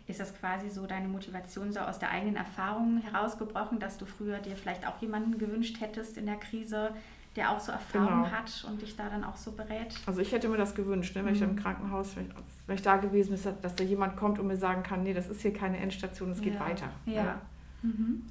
Ist 0.07 0.21
das 0.21 0.39
quasi 0.39 0.69
so 0.69 0.87
deine 0.87 1.09
Motivation 1.09 1.73
so 1.73 1.81
aus 1.81 1.99
der 1.99 2.11
eigenen 2.11 2.37
Erfahrung 2.37 3.01
herausgebrochen, 3.01 3.79
dass 3.79 3.97
du 3.97 4.05
früher 4.05 4.39
dir 4.39 4.57
vielleicht 4.57 4.87
auch 4.87 5.01
jemanden 5.01 5.39
gewünscht 5.39 5.81
hättest 5.81 6.19
in 6.19 6.27
der 6.27 6.37
Krise, 6.37 6.91
der 7.37 7.51
auch 7.51 7.59
so 7.59 7.73
Erfahrung 7.73 8.25
genau. 8.25 8.31
hat 8.31 8.65
und 8.69 8.83
dich 8.83 8.97
da 8.97 9.09
dann 9.09 9.25
auch 9.25 9.37
so 9.37 9.53
berät? 9.53 9.95
Also 10.07 10.21
ich 10.21 10.31
hätte 10.33 10.49
mir 10.49 10.59
das 10.59 10.75
gewünscht, 10.75 11.17
ne, 11.17 11.25
wenn 11.25 11.31
mhm. 11.31 11.37
ich 11.37 11.43
im 11.43 11.57
Krankenhaus, 11.57 12.17
wenn 12.17 12.27
ich, 12.27 12.35
wenn 12.67 12.75
ich, 12.77 12.83
da 12.83 12.99
gewesen 12.99 13.35
bin, 13.35 13.55
dass 13.63 13.75
da 13.75 13.85
jemand 13.85 14.17
kommt 14.17 14.39
und 14.39 14.47
mir 14.47 14.59
sagen 14.59 14.83
kann, 14.83 15.03
nee, 15.03 15.15
das 15.15 15.29
ist 15.29 15.41
hier 15.41 15.53
keine 15.53 15.79
Endstation, 15.79 16.31
es 16.31 16.41
geht 16.41 16.61
weiter. 16.61 16.91
Ja. 17.07 17.15
ja. 17.15 17.41
Mhm. 17.83 18.25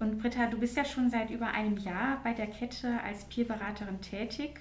Und 0.00 0.18
Britta, 0.18 0.46
du 0.46 0.58
bist 0.58 0.76
ja 0.76 0.84
schon 0.84 1.10
seit 1.10 1.30
über 1.30 1.48
einem 1.48 1.76
Jahr 1.76 2.20
bei 2.24 2.32
der 2.32 2.46
Kette 2.46 3.00
als 3.04 3.24
Peerberaterin 3.24 4.00
tätig. 4.00 4.60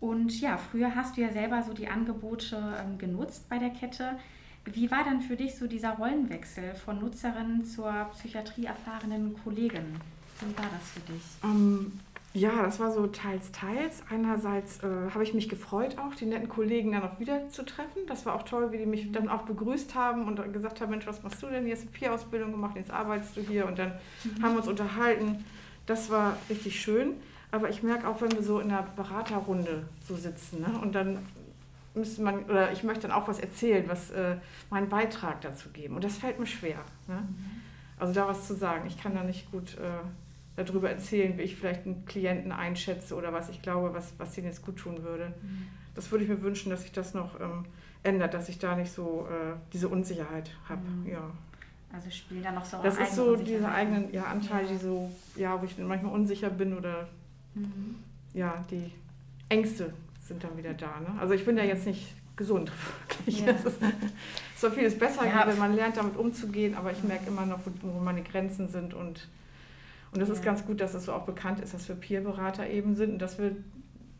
Und 0.00 0.40
ja, 0.40 0.56
früher 0.56 0.94
hast 0.96 1.16
du 1.16 1.20
ja 1.20 1.30
selber 1.30 1.62
so 1.62 1.72
die 1.72 1.88
Angebote 1.88 2.76
ähm, 2.80 2.98
genutzt 2.98 3.48
bei 3.48 3.58
der 3.58 3.70
Kette. 3.70 4.18
Wie 4.66 4.90
war 4.90 5.04
dann 5.04 5.20
für 5.20 5.36
dich 5.36 5.56
so 5.56 5.66
dieser 5.66 5.90
Rollenwechsel 5.90 6.74
von 6.74 6.98
Nutzerin 7.00 7.64
zur 7.64 7.92
psychiatrieerfahrenen 8.12 9.36
Kollegin? 9.42 10.00
Wie 10.40 10.56
war 10.56 10.64
das 10.72 10.90
für 10.90 11.12
dich? 11.12 11.22
Ähm, 11.42 11.92
ja, 12.32 12.62
das 12.62 12.80
war 12.80 12.90
so 12.90 13.06
teils, 13.06 13.52
teils. 13.52 14.02
Einerseits 14.10 14.82
äh, 14.82 15.10
habe 15.12 15.22
ich 15.22 15.34
mich 15.34 15.48
gefreut, 15.48 15.96
auch 15.98 16.14
die 16.14 16.26
netten 16.26 16.48
Kollegen 16.48 16.92
dann 16.92 17.02
auch 17.02 17.20
wieder 17.20 17.48
zu 17.50 17.64
treffen. 17.64 18.06
Das 18.08 18.26
war 18.26 18.34
auch 18.34 18.42
toll, 18.42 18.72
wie 18.72 18.78
die 18.78 18.86
mich 18.86 19.12
dann 19.12 19.28
auch 19.28 19.42
begrüßt 19.42 19.94
haben 19.94 20.26
und 20.26 20.52
gesagt 20.52 20.80
haben, 20.80 20.90
Mensch, 20.90 21.06
was 21.06 21.22
machst 21.22 21.42
du 21.42 21.46
denn? 21.46 21.64
Hier 21.64 21.74
hast 21.74 21.82
eine 21.82 21.92
Vier-Ausbildung 21.92 22.50
gemacht, 22.50 22.74
jetzt 22.76 22.90
arbeitest 22.90 23.36
du 23.36 23.40
hier. 23.42 23.66
Und 23.66 23.78
dann 23.78 23.92
mhm. 24.24 24.42
haben 24.42 24.54
wir 24.54 24.58
uns 24.58 24.68
unterhalten. 24.68 25.44
Das 25.86 26.10
war 26.10 26.36
richtig 26.50 26.80
schön. 26.80 27.12
Aber 27.52 27.68
ich 27.68 27.84
merke 27.84 28.08
auch, 28.08 28.20
wenn 28.20 28.32
wir 28.32 28.42
so 28.42 28.58
in 28.58 28.70
einer 28.70 28.82
Beraterrunde 28.96 29.84
so 30.08 30.16
sitzen 30.16 30.62
ne? 30.62 30.76
und 30.82 30.96
dann 30.96 31.18
müsste 31.94 32.22
man, 32.22 32.44
oder 32.44 32.72
ich 32.72 32.82
möchte 32.82 33.08
dann 33.08 33.16
auch 33.16 33.28
was 33.28 33.38
erzählen, 33.38 33.84
was 33.88 34.10
äh, 34.10 34.36
meinen 34.70 34.88
Beitrag 34.88 35.40
dazu 35.40 35.70
geben. 35.70 35.94
Und 35.94 36.04
das 36.04 36.18
fällt 36.18 36.38
mir 36.38 36.46
schwer. 36.46 36.78
Ne? 37.06 37.16
Mhm. 37.16 37.36
Also 37.98 38.12
da 38.12 38.26
was 38.26 38.46
zu 38.46 38.54
sagen. 38.54 38.86
Ich 38.86 39.00
kann 39.00 39.14
da 39.14 39.22
nicht 39.22 39.50
gut... 39.50 39.78
Äh, 39.78 40.04
darüber 40.56 40.90
erzählen, 40.90 41.36
wie 41.36 41.42
ich 41.42 41.56
vielleicht 41.56 41.84
einen 41.84 42.04
Klienten 42.06 42.52
einschätze 42.52 43.14
oder 43.14 43.32
was 43.32 43.48
ich 43.48 43.62
glaube, 43.62 43.92
was, 43.94 44.12
was 44.18 44.36
ihnen 44.38 44.46
jetzt 44.46 44.64
gut 44.64 44.76
tun 44.76 45.02
würde. 45.02 45.34
Mhm. 45.42 45.66
Das 45.94 46.10
würde 46.10 46.24
ich 46.24 46.30
mir 46.30 46.42
wünschen, 46.42 46.70
dass 46.70 46.82
sich 46.82 46.92
das 46.92 47.14
noch 47.14 47.40
ähm, 47.40 47.64
ändert, 48.02 48.34
dass 48.34 48.48
ich 48.48 48.58
da 48.58 48.76
nicht 48.76 48.92
so 48.92 49.26
äh, 49.30 49.54
diese 49.72 49.88
Unsicherheit 49.88 50.50
habe. 50.68 50.82
Mhm. 50.82 51.10
Ja. 51.10 51.30
Also 51.92 52.10
spielen 52.10 52.42
da 52.42 52.52
noch 52.52 52.64
so 52.64 52.78
Das 52.82 52.98
ist 52.98 53.14
so 53.14 53.36
dieser 53.36 53.72
eigene 53.72 54.10
ja, 54.12 54.24
Anteil, 54.24 54.64
ja. 54.64 54.72
die 54.72 54.78
so, 54.78 55.10
ja, 55.36 55.60
wo 55.60 55.64
ich 55.64 55.78
manchmal 55.78 56.12
unsicher 56.12 56.50
bin 56.50 56.76
oder 56.76 57.08
mhm. 57.54 57.96
ja, 58.32 58.64
die 58.70 58.90
Ängste 59.48 59.92
sind 60.24 60.42
dann 60.42 60.56
wieder 60.56 60.74
da. 60.74 61.00
Ne? 61.00 61.14
Also 61.20 61.34
ich 61.34 61.44
bin 61.44 61.56
ja 61.56 61.64
jetzt 61.64 61.86
nicht 61.86 62.14
gesund, 62.36 62.72
wirklich. 63.08 63.40
Ja. 63.40 63.52
Das 63.52 63.64
ist 63.64 63.80
so 64.56 64.70
vieles 64.70 64.98
besser, 64.98 65.26
ja. 65.26 65.46
wenn 65.46 65.58
man 65.58 65.74
lernt, 65.74 65.96
damit 65.96 66.16
umzugehen, 66.16 66.74
aber 66.74 66.92
ich 66.92 67.02
merke 67.04 67.26
immer 67.26 67.46
noch, 67.46 67.60
wo, 67.82 68.00
meine 68.00 68.22
Grenzen 68.22 68.68
sind 68.68 68.94
und 68.94 69.28
und 70.14 70.20
das 70.20 70.28
ja. 70.28 70.34
ist 70.36 70.44
ganz 70.44 70.64
gut, 70.64 70.80
dass 70.80 70.94
es 70.94 71.06
so 71.06 71.12
auch 71.12 71.26
bekannt 71.26 71.58
ist, 71.58 71.74
dass 71.74 71.88
wir 71.88 71.96
Peerberater 71.96 72.68
eben 72.68 72.94
sind 72.94 73.14
und 73.14 73.18
dass 73.18 73.36
wir 73.38 73.56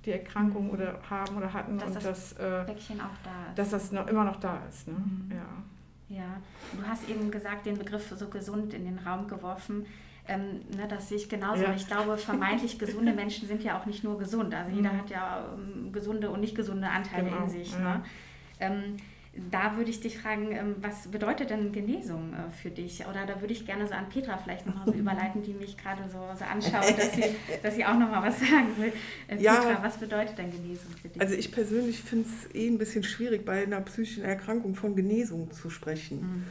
die 0.05 0.11
Erkrankung 0.11 0.67
mhm. 0.67 0.71
oder 0.73 0.99
haben 1.09 1.37
oder 1.37 1.53
hatten 1.53 1.79
dass 1.79 1.89
und 1.89 1.95
das 1.95 2.05
dass, 2.05 2.33
äh, 2.33 2.65
Bäckchen 2.67 3.01
auch 3.01 3.17
da 3.23 3.51
ist. 3.51 3.59
dass 3.59 3.71
das 3.71 3.93
noch, 3.93 4.09
immer 4.09 4.25
noch 4.25 4.41
da 4.41 4.61
ist. 4.69 4.89
Ne? 4.89 4.95
Mhm. 4.95 5.31
Ja. 5.31 6.17
ja, 6.17 6.41
du 6.77 6.87
hast 6.87 7.09
eben 7.09 7.31
gesagt, 7.31 7.67
den 7.67 7.79
Begriff 7.79 8.13
so 8.17 8.29
gesund 8.29 8.75
in 8.75 8.85
den 8.85 8.99
Raum 8.99 9.29
geworfen. 9.29 9.87
Ähm, 10.27 10.61
ne, 10.77 10.89
das 10.89 11.09
sehe 11.09 11.19
ich 11.19 11.29
genauso. 11.29 11.65
Ja. 11.65 11.75
Ich 11.75 11.87
glaube, 11.87 12.17
vermeintlich 12.17 12.79
gesunde 12.79 13.13
Menschen 13.13 13.47
sind 13.47 13.63
ja 13.63 13.79
auch 13.79 13.87
nicht 13.87 14.05
nur 14.05 14.19
gesund. 14.19 14.55
Also 14.55 14.71
jeder 14.71 14.93
mhm. 14.93 14.99
hat 14.99 15.11
ja 15.11 15.55
ähm, 15.55 15.93
gesunde 15.93 16.31
und 16.31 16.41
nicht 16.41 16.55
gesunde 16.55 16.89
Anteile 16.89 17.29
genau. 17.29 17.45
in 17.45 17.51
sich. 17.51 17.73
Ja. 17.73 17.79
Ne? 17.79 18.05
Ähm, 18.61 18.97
da 19.51 19.77
würde 19.77 19.91
ich 19.91 20.01
dich 20.01 20.19
fragen, 20.19 20.53
ähm, 20.53 20.77
was 20.81 21.09
bedeutet 21.09 21.51
denn 21.51 21.73
Genesung 21.73 22.33
äh, 22.33 22.51
für 22.51 22.71
dich? 22.71 23.05
Oder 23.07 23.27
da 23.27 23.41
würde 23.41 23.53
ich 23.53 23.67
gerne 23.67 23.87
so 23.87 23.95
an 23.95 24.09
Petra 24.09 24.39
vielleicht 24.39 24.65
nochmal 24.67 24.87
so 24.87 24.93
überleiten, 24.95 25.43
die 25.43 25.53
mich 25.53 25.77
gerade 25.77 26.09
so, 26.09 26.21
so 26.39 26.45
anschaut, 26.45 26.97
dass 26.97 27.13
sie, 27.13 27.25
dass 27.63 27.75
sie 27.75 27.85
auch 27.85 27.99
nochmal 27.99 28.23
was 28.23 28.39
sagen 28.39 28.69
will. 28.79 28.93
Äh, 29.29 29.43
ja, 29.43 29.57
Petra, 29.57 29.83
was 29.83 29.99
bedeutet 29.99 30.39
denn 30.39 30.51
Genesung 30.51 30.91
für 31.03 31.09
dich? 31.09 31.21
Also 31.21 31.35
ich 31.35 31.51
persönlich 31.51 32.01
finde 32.01 32.29
es 32.29 32.55
eh 32.55 32.69
ein 32.69 32.79
bisschen 32.79 33.03
schwierig, 33.03 33.45
bei 33.45 33.65
einer 33.65 33.81
psychischen 33.81 34.25
Erkrankung 34.25 34.75
von 34.75 34.95
Genesung 34.95 35.51
zu 35.51 35.69
sprechen. 35.69 36.21
Mhm. 36.21 36.45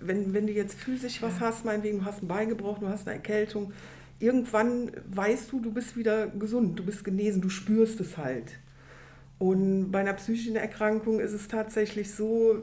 Wenn, 0.00 0.34
wenn 0.34 0.46
du 0.46 0.52
jetzt 0.52 0.74
physisch 0.74 1.22
was 1.22 1.40
ja. 1.40 1.46
hast, 1.46 1.64
meinetwegen, 1.64 2.00
du 2.00 2.04
hast 2.04 2.22
ein 2.22 2.28
Bein 2.28 2.48
gebrochen, 2.48 2.82
du 2.82 2.88
hast 2.88 3.06
eine 3.06 3.16
Erkältung, 3.16 3.72
irgendwann 4.18 4.90
weißt 5.10 5.52
du, 5.52 5.60
du 5.60 5.72
bist 5.72 5.96
wieder 5.96 6.26
gesund, 6.26 6.78
du 6.78 6.84
bist 6.84 7.04
genesen, 7.04 7.42
du 7.42 7.48
spürst 7.48 8.00
es 8.00 8.16
halt. 8.16 8.58
Und 9.38 9.90
bei 9.90 10.00
einer 10.00 10.14
psychischen 10.14 10.56
Erkrankung 10.56 11.20
ist 11.20 11.32
es 11.32 11.48
tatsächlich 11.48 12.14
so, 12.14 12.62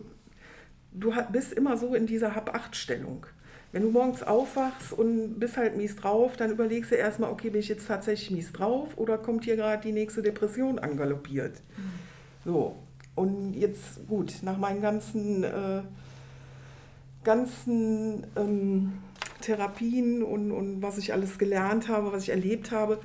du 0.91 1.13
bist 1.31 1.53
immer 1.53 1.77
so 1.77 1.93
in 1.93 2.07
dieser 2.07 2.35
Hab-Acht-Stellung. 2.35 3.25
Wenn 3.71 3.81
du 3.81 3.89
morgens 3.89 4.21
aufwachst 4.21 4.93
und 4.93 5.39
bist 5.39 5.57
halt 5.57 5.75
mies 5.75 5.95
drauf, 5.95 6.37
dann 6.37 6.51
überlegst 6.51 6.91
du 6.91 6.95
erstmal, 6.95 7.31
okay, 7.31 7.49
bin 7.49 7.59
ich 7.59 7.69
jetzt 7.69 7.87
tatsächlich 7.87 8.29
mies 8.29 8.51
drauf 8.51 8.97
oder 8.97 9.17
kommt 9.17 9.45
hier 9.45 9.55
gerade 9.55 9.81
die 9.81 9.91
nächste 9.91 10.21
Depression 10.21 10.77
angaloppiert? 10.77 11.61
Mhm. 11.75 11.91
So, 12.45 12.75
und 13.15 13.53
jetzt 13.53 14.07
gut, 14.07 14.35
nach 14.43 14.57
meinen 14.57 14.81
ganzen, 14.81 15.43
äh, 15.43 15.81
ganzen 17.23 18.27
ähm, 18.35 18.93
Therapien 19.41 20.23
und, 20.23 20.51
und 20.51 20.81
was 20.81 20.97
ich 20.97 21.13
alles 21.13 21.37
gelernt 21.37 21.87
habe, 21.87 22.11
was 22.11 22.23
ich 22.23 22.29
erlebt 22.29 22.71
habe, 22.71 22.99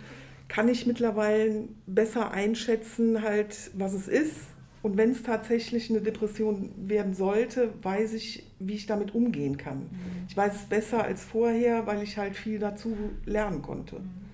kann 0.48 0.68
ich 0.68 0.86
mittlerweile 0.86 1.68
besser 1.86 2.30
einschätzen, 2.30 3.22
halt, 3.22 3.70
was 3.74 3.92
es 3.92 4.08
ist. 4.08 4.36
Und 4.80 4.96
wenn 4.96 5.10
es 5.10 5.22
tatsächlich 5.22 5.90
eine 5.90 6.00
Depression 6.00 6.70
werden 6.76 7.12
sollte, 7.12 7.74
weiß 7.82 8.14
ich, 8.14 8.46
wie 8.58 8.74
ich 8.74 8.86
damit 8.86 9.14
umgehen 9.14 9.56
kann. 9.56 9.78
Mhm. 9.78 9.88
Ich 10.28 10.36
weiß 10.36 10.54
es 10.54 10.62
besser 10.62 11.04
als 11.04 11.24
vorher, 11.24 11.86
weil 11.86 12.02
ich 12.02 12.16
halt 12.16 12.36
viel 12.36 12.58
dazu 12.58 12.96
lernen 13.26 13.60
konnte. 13.60 13.96
Mhm. 13.96 14.27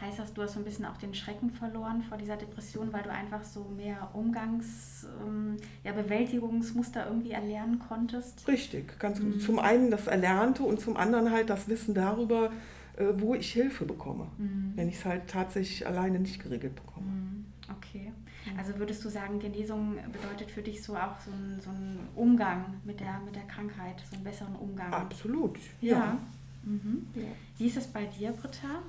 Heißt 0.00 0.18
das, 0.18 0.32
du 0.32 0.42
hast 0.42 0.54
so 0.54 0.60
ein 0.60 0.64
bisschen 0.64 0.86
auch 0.86 0.96
den 0.96 1.14
Schrecken 1.14 1.50
verloren 1.50 2.02
vor 2.02 2.16
dieser 2.16 2.36
Depression, 2.36 2.90
weil 2.92 3.02
du 3.02 3.10
einfach 3.10 3.44
so 3.44 3.64
mehr 3.64 4.08
Umgangs-, 4.14 5.06
ähm, 5.26 5.58
ja, 5.84 5.92
Bewältigungsmuster 5.92 7.06
irgendwie 7.06 7.32
erlernen 7.32 7.78
konntest? 7.78 8.48
Richtig, 8.48 8.98
ganz 8.98 9.20
mhm. 9.20 9.40
Zum 9.40 9.58
einen 9.58 9.90
das 9.90 10.06
Erlernte 10.06 10.62
und 10.62 10.80
zum 10.80 10.96
anderen 10.96 11.30
halt 11.30 11.50
das 11.50 11.68
Wissen 11.68 11.92
darüber, 11.92 12.50
äh, 12.96 13.06
wo 13.16 13.34
ich 13.34 13.52
Hilfe 13.52 13.84
bekomme, 13.84 14.28
mhm. 14.38 14.72
wenn 14.74 14.88
ich 14.88 14.96
es 14.96 15.04
halt 15.04 15.28
tatsächlich 15.28 15.86
alleine 15.86 16.18
nicht 16.18 16.42
geregelt 16.42 16.76
bekomme. 16.76 17.06
Mhm. 17.06 17.44
Okay. 17.76 18.12
Also 18.56 18.78
würdest 18.78 19.04
du 19.04 19.10
sagen, 19.10 19.38
Genesung 19.38 19.98
bedeutet 20.12 20.50
für 20.50 20.62
dich 20.62 20.82
so 20.82 20.96
auch 20.96 21.20
so 21.20 21.30
ein, 21.30 21.60
so 21.60 21.70
Umgang 22.18 22.80
mit 22.84 23.00
der, 23.00 23.20
mit 23.24 23.36
der 23.36 23.42
Krankheit, 23.42 24.02
so 24.08 24.16
einen 24.16 24.24
besseren 24.24 24.56
Umgang? 24.56 24.92
Absolut, 24.92 25.58
ja. 25.80 25.90
ja. 25.90 26.18
Mhm. 26.62 27.06
ja. 27.14 27.22
Wie 27.58 27.66
ist 27.66 27.76
es 27.76 27.86
bei 27.86 28.06
dir, 28.06 28.32
Britta? 28.32 28.82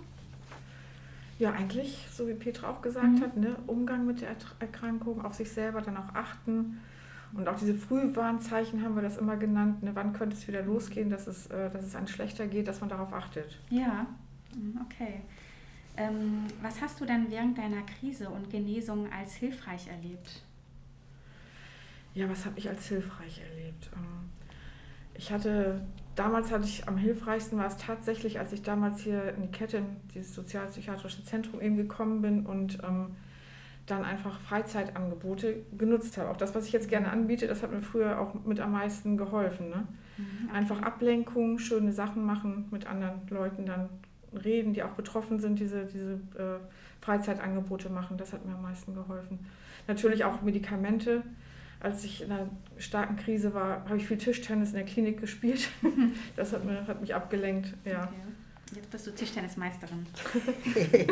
Ja, 1.42 1.54
eigentlich, 1.54 2.08
so 2.14 2.28
wie 2.28 2.36
Petra 2.36 2.70
auch 2.70 2.84
gesagt 2.84 3.14
mhm. 3.14 3.22
hat, 3.22 3.36
ne, 3.36 3.56
Umgang 3.66 4.06
mit 4.06 4.22
der 4.22 4.30
Erkrankung, 4.60 5.26
auf 5.26 5.34
sich 5.34 5.50
selber 5.50 5.82
dann 5.82 5.98
auch 5.98 6.14
achten 6.14 6.78
und 7.34 7.48
auch 7.48 7.58
diese 7.58 7.74
Frühwarnzeichen 7.74 8.84
haben 8.84 8.94
wir 8.94 9.02
das 9.02 9.18
immer 9.18 9.38
genannt. 9.38 9.82
Ne? 9.82 9.90
Wann 9.96 10.14
könnte 10.14 10.36
es 10.36 10.48
wieder 10.48 10.62
losgehen, 10.62 11.10
dass 11.10 11.26
es, 11.26 11.48
äh, 11.48 11.72
dass 11.72 11.84
es 11.84 11.96
einem 11.96 12.06
schlechter 12.06 12.46
geht, 12.46 12.68
dass 12.68 12.80
man 12.80 12.90
darauf 12.90 13.12
achtet. 13.12 13.58
Ja, 13.72 14.06
mhm, 14.54 14.82
okay. 14.86 15.22
Ähm, 15.98 16.46
was 16.62 16.80
hast 16.80 17.02
du 17.02 17.06
denn 17.06 17.32
während 17.32 17.58
deiner 17.58 17.82
Krise 17.82 18.30
und 18.30 18.52
Genesung 18.52 19.12
als 19.12 19.34
hilfreich 19.34 19.88
erlebt? 19.88 20.44
Ja, 22.14 22.30
was 22.30 22.46
habe 22.46 22.60
ich 22.60 22.70
als 22.70 22.86
hilfreich 22.86 23.42
erlebt? 23.50 23.90
Ähm, 23.96 24.30
ich 25.14 25.32
hatte, 25.32 25.82
damals 26.16 26.52
hatte 26.52 26.66
ich 26.66 26.88
am 26.88 26.98
hilfreichsten 26.98 27.58
war 27.58 27.68
es 27.68 27.78
tatsächlich, 27.78 28.40
als 28.40 28.54
ich 28.54 28.62
damals 28.62 29.02
hier 29.02 29.34
in 29.36 29.44
die 29.44 29.52
Kette, 29.52 29.78
in 29.78 29.86
dieses 30.14 30.34
sozialpsychiatrische 30.34 31.24
Zentrum 31.24 31.62
eben 31.62 31.78
gekommen 31.78 32.22
bin 32.22 32.46
und 32.46 32.80
ähm, 32.84 33.16
dann 33.86 34.04
einfach 34.06 34.40
Freizeitangebote 34.42 35.64
genutzt 35.78 36.18
habe. 36.18 36.30
Auch 36.30 36.38
das, 36.38 36.56
was 36.56 36.68
ich 36.68 36.74
jetzt 36.74 36.90
gerne 36.90 37.12
anbiete, 37.12 37.48
das 37.48 37.64
hat 37.64 37.72
mir 37.72 37.82
früher 37.82 38.20
auch 38.20 38.34
mit 38.46 38.60
am 38.60 38.72
meisten 38.72 39.18
geholfen. 39.18 39.70
Ne? 39.70 39.88
Mhm. 40.18 40.50
Einfach 40.54 40.82
Ablenkung, 40.82 41.60
schöne 41.60 41.92
Sachen 41.92 42.24
machen, 42.26 42.68
mit 42.72 42.88
anderen 42.88 43.22
Leuten 43.30 43.66
dann 43.66 43.90
reden, 44.34 44.74
die 44.74 44.84
auch 44.84 44.92
betroffen 44.92 45.40
sind, 45.40 45.60
diese, 45.60 45.86
diese 45.86 46.14
äh, 46.38 46.60
Freizeitangebote 47.02 47.90
machen, 47.90 48.18
das 48.18 48.32
hat 48.32 48.46
mir 48.46 48.54
am 48.54 48.62
meisten 48.62 48.94
geholfen. 48.94 49.40
Natürlich 49.88 50.24
auch 50.24 50.42
Medikamente. 50.42 51.24
Als 51.82 52.04
ich 52.04 52.22
in 52.22 52.32
einer 52.32 52.48
starken 52.78 53.16
Krise 53.16 53.54
war, 53.54 53.84
habe 53.86 53.98
ich 53.98 54.06
viel 54.08 54.18
Tischtennis 54.18 54.70
in 54.70 54.76
der 54.76 54.86
Klinik 54.86 55.20
gespielt. 55.20 55.70
Das 56.36 56.54
hat, 56.54 56.64
mir, 56.64 56.88
hat 56.88 57.02
mich 57.02 57.14
abgelenkt. 57.14 57.74
Ja. 57.84 58.04
Okay. 58.04 58.16
Jetzt 58.76 58.90
bist 58.90 59.08
du 59.08 59.12
Tischtennismeisterin. 59.12 60.06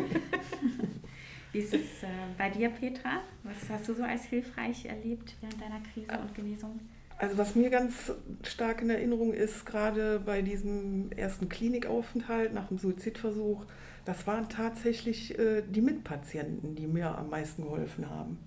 Wie 1.51 1.59
ist 1.59 1.73
es 1.73 2.03
äh, 2.03 2.07
bei 2.38 2.49
dir, 2.49 2.69
Petra? 2.69 3.21
Was 3.43 3.69
hast 3.69 3.89
du 3.89 3.93
so 3.95 4.03
als 4.03 4.23
hilfreich 4.25 4.85
erlebt 4.85 5.35
während 5.41 5.59
deiner 5.61 5.81
Krise 5.93 6.21
und 6.21 6.33
Genesung? 6.35 6.79
Also 7.17 7.38
was 7.38 7.55
mir 7.55 7.69
ganz 7.69 8.13
stark 8.43 8.81
in 8.81 8.89
Erinnerung 8.89 9.33
ist, 9.33 9.65
gerade 9.65 10.21
bei 10.25 10.41
diesem 10.41 11.11
ersten 11.11 11.49
Klinikaufenthalt 11.49 12.53
nach 12.53 12.67
dem 12.67 12.77
Suizidversuch, 12.77 13.65
das 14.05 14.25
waren 14.25 14.47
tatsächlich 14.47 15.38
äh, 15.38 15.61
die 15.61 15.81
Mitpatienten, 15.81 16.75
die 16.75 16.88
mir 16.88 17.17
am 17.17 17.29
meisten 17.29 17.63
geholfen 17.63 18.09
haben. 18.09 18.38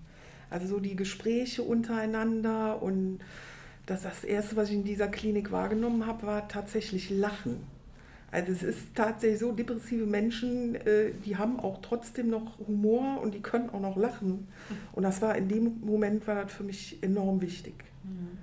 Also 0.53 0.67
so 0.67 0.79
die 0.79 0.95
Gespräche 0.95 1.63
untereinander 1.63 2.79
und 2.83 3.17
das, 3.87 4.03
das 4.03 4.23
Erste, 4.23 4.55
was 4.55 4.69
ich 4.69 4.75
in 4.75 4.83
dieser 4.83 5.07
Klinik 5.07 5.51
wahrgenommen 5.51 6.05
habe, 6.05 6.27
war 6.27 6.47
tatsächlich 6.47 7.09
Lachen. 7.09 7.57
Also 8.31 8.51
es 8.51 8.61
ist 8.61 8.95
tatsächlich 8.95 9.39
so, 9.39 9.51
depressive 9.51 10.05
Menschen, 10.05 10.75
äh, 10.75 11.11
die 11.25 11.37
haben 11.37 11.59
auch 11.59 11.81
trotzdem 11.81 12.29
noch 12.29 12.59
Humor 12.67 13.19
und 13.21 13.33
die 13.33 13.41
können 13.41 13.71
auch 13.71 13.79
noch 13.79 13.97
lachen. 13.97 14.47
Und 14.91 15.01
das 15.01 15.23
war 15.23 15.35
in 15.35 15.49
dem 15.49 15.81
Moment 15.81 16.27
war 16.27 16.43
das 16.43 16.53
für 16.53 16.63
mich 16.63 17.01
enorm 17.01 17.41
wichtig. 17.41 17.73
Mhm. 18.03 18.37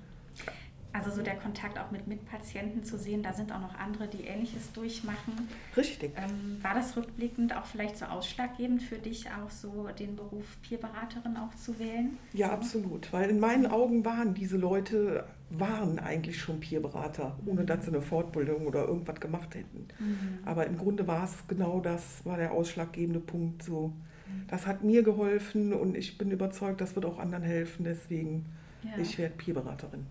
Also 0.92 1.10
so 1.10 1.22
der 1.22 1.36
Kontakt 1.36 1.78
auch 1.78 1.90
mit 1.92 2.08
Mitpatienten 2.08 2.82
zu 2.82 2.98
sehen, 2.98 3.22
da 3.22 3.32
sind 3.32 3.52
auch 3.52 3.60
noch 3.60 3.78
andere, 3.78 4.08
die 4.08 4.24
Ähnliches 4.24 4.72
durchmachen. 4.72 5.48
Richtig. 5.76 6.12
Ähm, 6.16 6.58
war 6.62 6.74
das 6.74 6.96
rückblickend 6.96 7.56
auch 7.56 7.64
vielleicht 7.64 7.96
so 7.96 8.06
ausschlaggebend 8.06 8.82
für 8.82 8.98
dich, 8.98 9.26
auch 9.30 9.50
so 9.50 9.88
den 9.98 10.16
Beruf 10.16 10.58
Peerberaterin 10.62 11.36
auch 11.36 11.54
zu 11.54 11.78
wählen? 11.78 12.18
Ja, 12.32 12.48
so? 12.48 12.52
absolut. 12.54 13.12
Weil 13.12 13.30
in 13.30 13.38
meinen 13.38 13.66
Augen 13.66 14.04
waren 14.04 14.34
diese 14.34 14.56
Leute, 14.56 15.24
waren 15.50 16.00
eigentlich 16.00 16.40
schon 16.40 16.58
Peerberater, 16.58 17.38
ohne 17.46 17.64
dass 17.64 17.84
sie 17.84 17.92
eine 17.92 18.02
Fortbildung 18.02 18.66
oder 18.66 18.86
irgendwas 18.86 19.20
gemacht 19.20 19.54
hätten. 19.54 19.86
Mhm. 20.00 20.38
Aber 20.44 20.66
im 20.66 20.76
Grunde 20.76 21.06
war 21.06 21.24
es 21.24 21.46
genau 21.46 21.80
das, 21.80 22.24
war 22.24 22.36
der 22.36 22.50
ausschlaggebende 22.50 23.20
Punkt 23.20 23.62
so. 23.62 23.88
Mhm. 23.88 24.46
Das 24.48 24.66
hat 24.66 24.82
mir 24.82 25.04
geholfen 25.04 25.72
und 25.72 25.96
ich 25.96 26.18
bin 26.18 26.32
überzeugt, 26.32 26.80
das 26.80 26.96
wird 26.96 27.06
auch 27.06 27.20
anderen 27.20 27.44
helfen. 27.44 27.84
Deswegen, 27.84 28.46
ja. 28.82 29.00
ich 29.00 29.18
werde 29.18 29.36
Peerberaterin. 29.36 30.06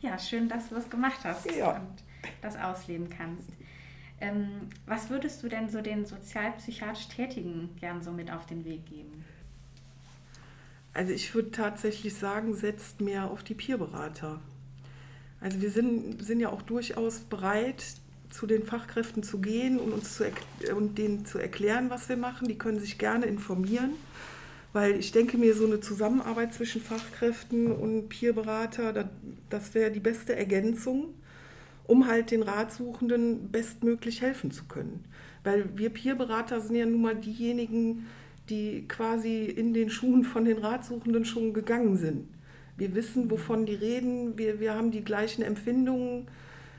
Ja, 0.00 0.18
schön, 0.18 0.48
dass 0.48 0.68
du 0.68 0.74
das 0.76 0.88
gemacht 0.88 1.20
hast 1.24 1.50
ja. 1.50 1.76
und 1.76 2.04
das 2.40 2.56
ausleben 2.56 3.08
kannst. 3.10 3.48
Ähm, 4.20 4.68
was 4.86 5.10
würdest 5.10 5.42
du 5.42 5.48
denn 5.48 5.68
so 5.68 5.80
den 5.80 6.06
sozialpsychiatrisch 6.06 7.08
Tätigen 7.08 7.70
gern 7.78 8.02
so 8.02 8.12
mit 8.12 8.30
auf 8.30 8.46
den 8.46 8.64
Weg 8.64 8.86
geben? 8.86 9.24
Also 10.92 11.12
ich 11.12 11.34
würde 11.34 11.52
tatsächlich 11.52 12.14
sagen, 12.14 12.54
setzt 12.54 13.00
mehr 13.00 13.30
auf 13.30 13.44
die 13.44 13.54
Peerberater. 13.54 14.40
Also 15.40 15.60
wir 15.60 15.70
sind, 15.70 16.24
sind 16.24 16.40
ja 16.40 16.48
auch 16.48 16.62
durchaus 16.62 17.20
bereit, 17.20 17.84
zu 18.30 18.46
den 18.46 18.64
Fachkräften 18.64 19.22
zu 19.22 19.40
gehen 19.40 19.78
und 19.78 19.92
uns 19.92 20.16
zu, 20.16 20.24
und 20.76 20.98
denen 20.98 21.24
zu 21.24 21.38
erklären, 21.38 21.88
was 21.90 22.08
wir 22.08 22.16
machen. 22.16 22.48
Die 22.48 22.58
können 22.58 22.80
sich 22.80 22.98
gerne 22.98 23.26
informieren 23.26 23.92
weil 24.78 25.00
ich 25.00 25.10
denke 25.10 25.36
mir, 25.38 25.56
so 25.56 25.66
eine 25.66 25.80
Zusammenarbeit 25.80 26.54
zwischen 26.54 26.80
Fachkräften 26.80 27.72
und 27.72 28.08
Peerberater, 28.08 28.92
das, 28.92 29.06
das 29.50 29.74
wäre 29.74 29.90
die 29.90 29.98
beste 29.98 30.36
Ergänzung, 30.36 31.14
um 31.88 32.06
halt 32.06 32.30
den 32.30 32.44
Ratsuchenden 32.44 33.50
bestmöglich 33.50 34.22
helfen 34.22 34.52
zu 34.52 34.66
können. 34.66 35.04
Weil 35.42 35.68
wir 35.76 35.90
Peerberater 35.90 36.60
sind 36.60 36.76
ja 36.76 36.86
nun 36.86 37.02
mal 37.02 37.16
diejenigen, 37.16 38.06
die 38.50 38.86
quasi 38.86 39.46
in 39.46 39.74
den 39.74 39.90
Schuhen 39.90 40.22
von 40.22 40.44
den 40.44 40.58
Ratsuchenden 40.58 41.24
schon 41.24 41.54
gegangen 41.54 41.96
sind. 41.96 42.28
Wir 42.76 42.94
wissen, 42.94 43.32
wovon 43.32 43.66
die 43.66 43.74
reden, 43.74 44.38
wir, 44.38 44.60
wir 44.60 44.74
haben 44.74 44.92
die 44.92 45.02
gleichen 45.02 45.42
Empfindungen. 45.42 46.28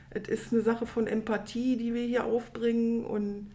Es 0.08 0.26
ist 0.26 0.54
eine 0.54 0.62
Sache 0.62 0.86
von 0.86 1.06
Empathie, 1.06 1.76
die 1.76 1.92
wir 1.92 2.06
hier 2.06 2.24
aufbringen 2.24 3.04
und 3.04 3.50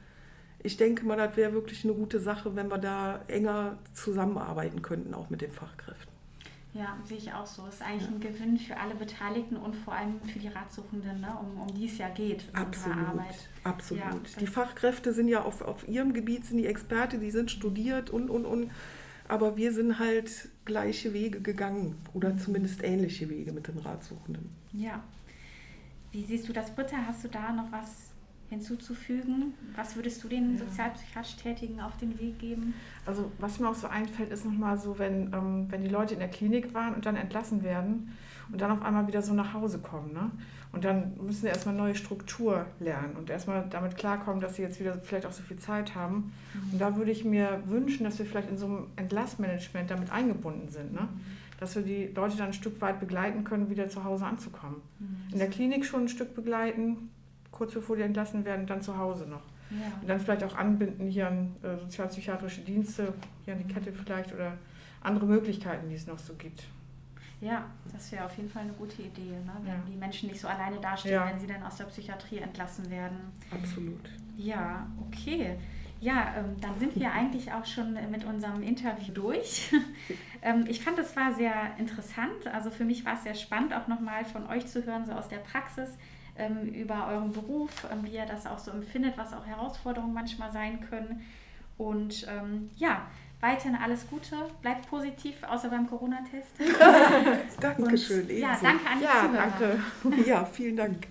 ich 0.65 0.77
denke 0.77 1.05
mal, 1.05 1.15
das 1.15 1.37
wäre 1.37 1.53
wirklich 1.53 1.83
eine 1.83 1.93
gute 1.93 2.19
Sache, 2.19 2.55
wenn 2.55 2.69
wir 2.69 2.77
da 2.77 3.21
enger 3.27 3.77
zusammenarbeiten 3.93 4.81
könnten, 4.81 5.13
auch 5.13 5.29
mit 5.29 5.41
den 5.41 5.51
Fachkräften. 5.51 6.15
Ja, 6.73 6.97
sehe 7.05 7.17
ich 7.17 7.31
auch 7.31 7.45
so. 7.45 7.65
Es 7.67 7.75
ist 7.75 7.81
eigentlich 7.83 8.09
ein 8.09 8.19
Gewinn 8.19 8.57
für 8.57 8.75
alle 8.75 8.95
Beteiligten 8.95 9.55
und 9.55 9.73
vor 9.77 9.93
allem 9.93 10.19
für 10.21 10.39
die 10.39 10.49
Ratsuchenden, 10.49 11.21
ne? 11.21 11.37
um, 11.39 11.61
um 11.61 11.73
die 11.73 11.85
es 11.85 11.97
ja 11.97 12.09
geht 12.09 12.43
absolut. 12.51 12.97
Absolut. 13.63 14.03
Ja, 14.03 14.39
die 14.41 14.47
Fachkräfte 14.47 15.13
sind 15.13 15.29
ja 15.29 15.43
auf, 15.43 15.61
auf 15.61 15.87
ihrem 15.87 16.11
Gebiet, 16.11 16.45
sind 16.45 16.57
die 16.57 16.65
Experte, 16.65 17.17
die 17.17 17.31
sind 17.31 17.49
studiert 17.49 18.09
und, 18.09 18.29
und, 18.29 18.45
und. 18.45 18.71
Aber 19.29 19.55
wir 19.55 19.71
sind 19.71 19.99
halt 19.99 20.49
gleiche 20.65 21.13
Wege 21.13 21.39
gegangen 21.39 21.95
oder 22.13 22.37
zumindest 22.37 22.83
ähnliche 22.83 23.29
Wege 23.29 23.53
mit 23.53 23.69
den 23.69 23.77
Ratsuchenden. 23.77 24.49
Ja. 24.73 25.01
Wie 26.11 26.25
siehst 26.25 26.49
du 26.49 26.53
das, 26.53 26.75
Britta? 26.75 26.97
Hast 27.07 27.23
du 27.23 27.29
da 27.29 27.53
noch 27.53 27.71
was 27.71 28.04
hinzuzufügen? 28.49 29.53
Was 29.75 29.95
würdest 29.95 30.23
du 30.23 30.27
den 30.27 30.53
ja. 30.53 30.65
sozialpsychiatrisch 30.65 31.35
Tätigen 31.37 31.81
auf 31.81 31.97
den 31.97 32.19
Weg 32.19 32.39
geben? 32.39 32.73
Also 33.05 33.31
was 33.39 33.59
mir 33.59 33.69
auch 33.69 33.75
so 33.75 33.87
einfällt, 33.87 34.31
ist 34.31 34.45
nochmal 34.45 34.77
so, 34.77 34.99
wenn, 34.99 35.33
ähm, 35.33 35.65
wenn 35.69 35.81
die 35.81 35.89
Leute 35.89 36.13
in 36.13 36.19
der 36.19 36.29
Klinik 36.29 36.73
waren 36.73 36.93
und 36.93 37.05
dann 37.05 37.15
entlassen 37.15 37.63
werden 37.63 38.15
und 38.51 38.61
dann 38.61 38.71
auf 38.71 38.81
einmal 38.81 39.07
wieder 39.07 39.21
so 39.21 39.33
nach 39.33 39.53
Hause 39.53 39.79
kommen. 39.79 40.13
Ne? 40.13 40.31
Und 40.71 40.83
dann 40.83 41.13
müssen 41.17 41.41
sie 41.41 41.47
erstmal 41.47 41.73
neue 41.73 41.95
Struktur 41.95 42.65
lernen 42.79 43.15
und 43.15 43.29
erstmal 43.29 43.65
damit 43.69 43.95
klarkommen, 43.95 44.41
dass 44.41 44.55
sie 44.55 44.61
jetzt 44.61 44.79
wieder 44.79 44.97
vielleicht 44.99 45.25
auch 45.25 45.31
so 45.31 45.41
viel 45.41 45.57
Zeit 45.57 45.95
haben. 45.95 46.33
Mhm. 46.53 46.73
Und 46.73 46.79
da 46.79 46.97
würde 46.97 47.11
ich 47.11 47.23
mir 47.23 47.63
wünschen, 47.65 48.03
dass 48.03 48.19
wir 48.19 48.25
vielleicht 48.25 48.49
in 48.49 48.57
so 48.57 48.65
einem 48.65 48.87
Entlassmanagement 48.97 49.89
damit 49.89 50.11
eingebunden 50.11 50.69
sind. 50.69 50.93
Ne? 50.93 51.07
Dass 51.59 51.75
wir 51.75 51.83
die 51.83 52.07
Leute 52.13 52.35
dann 52.35 52.47
ein 52.47 52.53
Stück 52.53 52.81
weit 52.81 52.99
begleiten 52.99 53.45
können, 53.45 53.69
wieder 53.69 53.87
zu 53.87 54.03
Hause 54.03 54.25
anzukommen. 54.25 54.81
Mhm. 54.99 55.33
In 55.33 55.39
der 55.39 55.49
Klinik 55.49 55.85
schon 55.85 56.03
ein 56.03 56.09
Stück 56.09 56.35
begleiten, 56.35 57.09
kurz 57.55 57.73
bevor 57.73 57.95
die 57.95 58.03
entlassen 58.03 58.45
werden, 58.45 58.67
dann 58.67 58.81
zu 58.81 58.97
Hause 58.97 59.25
noch. 59.25 59.41
Ja. 59.71 59.99
Und 60.01 60.07
dann 60.07 60.19
vielleicht 60.19 60.43
auch 60.43 60.55
anbinden 60.55 61.07
hier 61.07 61.27
an 61.27 61.55
äh, 61.63 61.77
sozialpsychiatrische 61.77 62.61
Dienste, 62.61 63.13
hier 63.43 63.55
an 63.55 63.59
die 63.65 63.73
Kette 63.73 63.91
vielleicht 63.91 64.33
oder 64.33 64.53
andere 65.01 65.25
Möglichkeiten, 65.25 65.89
die 65.89 65.95
es 65.95 66.05
noch 66.05 66.19
so 66.19 66.33
gibt. 66.35 66.63
Ja, 67.41 67.65
das 67.91 68.11
wäre 68.11 68.25
auf 68.25 68.35
jeden 68.37 68.49
Fall 68.49 68.63
eine 68.63 68.73
gute 68.73 69.01
Idee, 69.01 69.31
ne? 69.31 69.51
wenn 69.61 69.73
ja. 69.73 69.83
die 69.87 69.95
Menschen 69.95 70.29
nicht 70.29 70.39
so 70.39 70.47
alleine 70.47 70.79
dastehen, 70.79 71.15
ja. 71.15 71.27
wenn 71.29 71.39
sie 71.39 71.47
dann 71.47 71.63
aus 71.63 71.77
der 71.77 71.85
Psychiatrie 71.85 72.37
entlassen 72.37 72.89
werden. 72.89 73.17
Absolut. 73.51 74.09
Ja, 74.37 74.87
okay. 75.07 75.57
Ja, 75.99 76.33
ähm, 76.37 76.55
dann 76.61 76.77
sind 76.79 76.95
wir 76.95 77.11
eigentlich 77.13 77.51
auch 77.51 77.65
schon 77.65 77.97
mit 78.09 78.23
unserem 78.23 78.63
Interview 78.63 79.13
durch. 79.13 79.71
ähm, 80.41 80.65
ich 80.67 80.81
fand, 80.81 80.97
es 80.97 81.15
war 81.15 81.33
sehr 81.33 81.77
interessant. 81.77 82.47
Also 82.53 82.69
für 82.69 82.85
mich 82.85 83.05
war 83.05 83.13
es 83.13 83.23
sehr 83.23 83.35
spannend, 83.35 83.73
auch 83.73 83.87
nochmal 83.87 84.23
von 84.25 84.47
euch 84.47 84.65
zu 84.67 84.85
hören, 84.85 85.05
so 85.05 85.11
aus 85.11 85.27
der 85.27 85.37
Praxis 85.37 85.89
ähm, 86.37 86.67
über 86.73 87.07
euren 87.07 87.31
Beruf, 87.31 87.87
ähm, 87.91 88.03
wie 88.03 88.15
ihr 88.15 88.25
das 88.25 88.45
auch 88.45 88.59
so 88.59 88.71
empfindet, 88.71 89.17
was 89.17 89.33
auch 89.33 89.45
Herausforderungen 89.45 90.13
manchmal 90.13 90.51
sein 90.51 90.79
können. 90.89 91.25
Und 91.77 92.25
ähm, 92.29 92.69
ja, 92.75 93.01
weiterhin 93.41 93.75
alles 93.75 94.07
Gute, 94.09 94.35
bleibt 94.61 94.89
positiv, 94.89 95.35
außer 95.43 95.69
beim 95.69 95.87
Corona-Test. 95.87 96.51
Dankeschön. 97.61 98.27
Ja, 98.37 98.57
danke 98.61 98.89
an 98.89 98.99
die 98.99 99.03
ja, 99.03 99.21
Zuhörer. 99.21 99.79
Danke. 100.03 100.23
Ja, 100.29 100.45
vielen 100.45 100.77
Dank. 100.77 101.07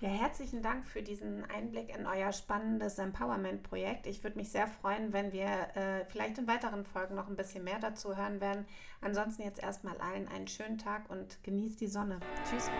Ja, 0.00 0.08
herzlichen 0.08 0.62
Dank 0.62 0.86
für 0.86 1.02
diesen 1.02 1.44
Einblick 1.50 1.94
in 1.94 2.06
euer 2.06 2.32
spannendes 2.32 2.98
Empowerment-Projekt. 2.98 4.06
Ich 4.06 4.24
würde 4.24 4.38
mich 4.38 4.50
sehr 4.50 4.66
freuen, 4.66 5.12
wenn 5.12 5.30
wir 5.30 5.44
äh, 5.44 6.06
vielleicht 6.06 6.38
in 6.38 6.46
weiteren 6.46 6.86
Folgen 6.86 7.16
noch 7.16 7.28
ein 7.28 7.36
bisschen 7.36 7.64
mehr 7.64 7.78
dazu 7.78 8.16
hören 8.16 8.40
werden. 8.40 8.64
Ansonsten 9.02 9.42
jetzt 9.42 9.62
erstmal 9.62 9.98
allen 9.98 10.26
einen 10.28 10.48
schönen 10.48 10.78
Tag 10.78 11.10
und 11.10 11.44
genießt 11.44 11.82
die 11.82 11.88
Sonne. 11.88 12.18
Tschüss. 12.48 12.70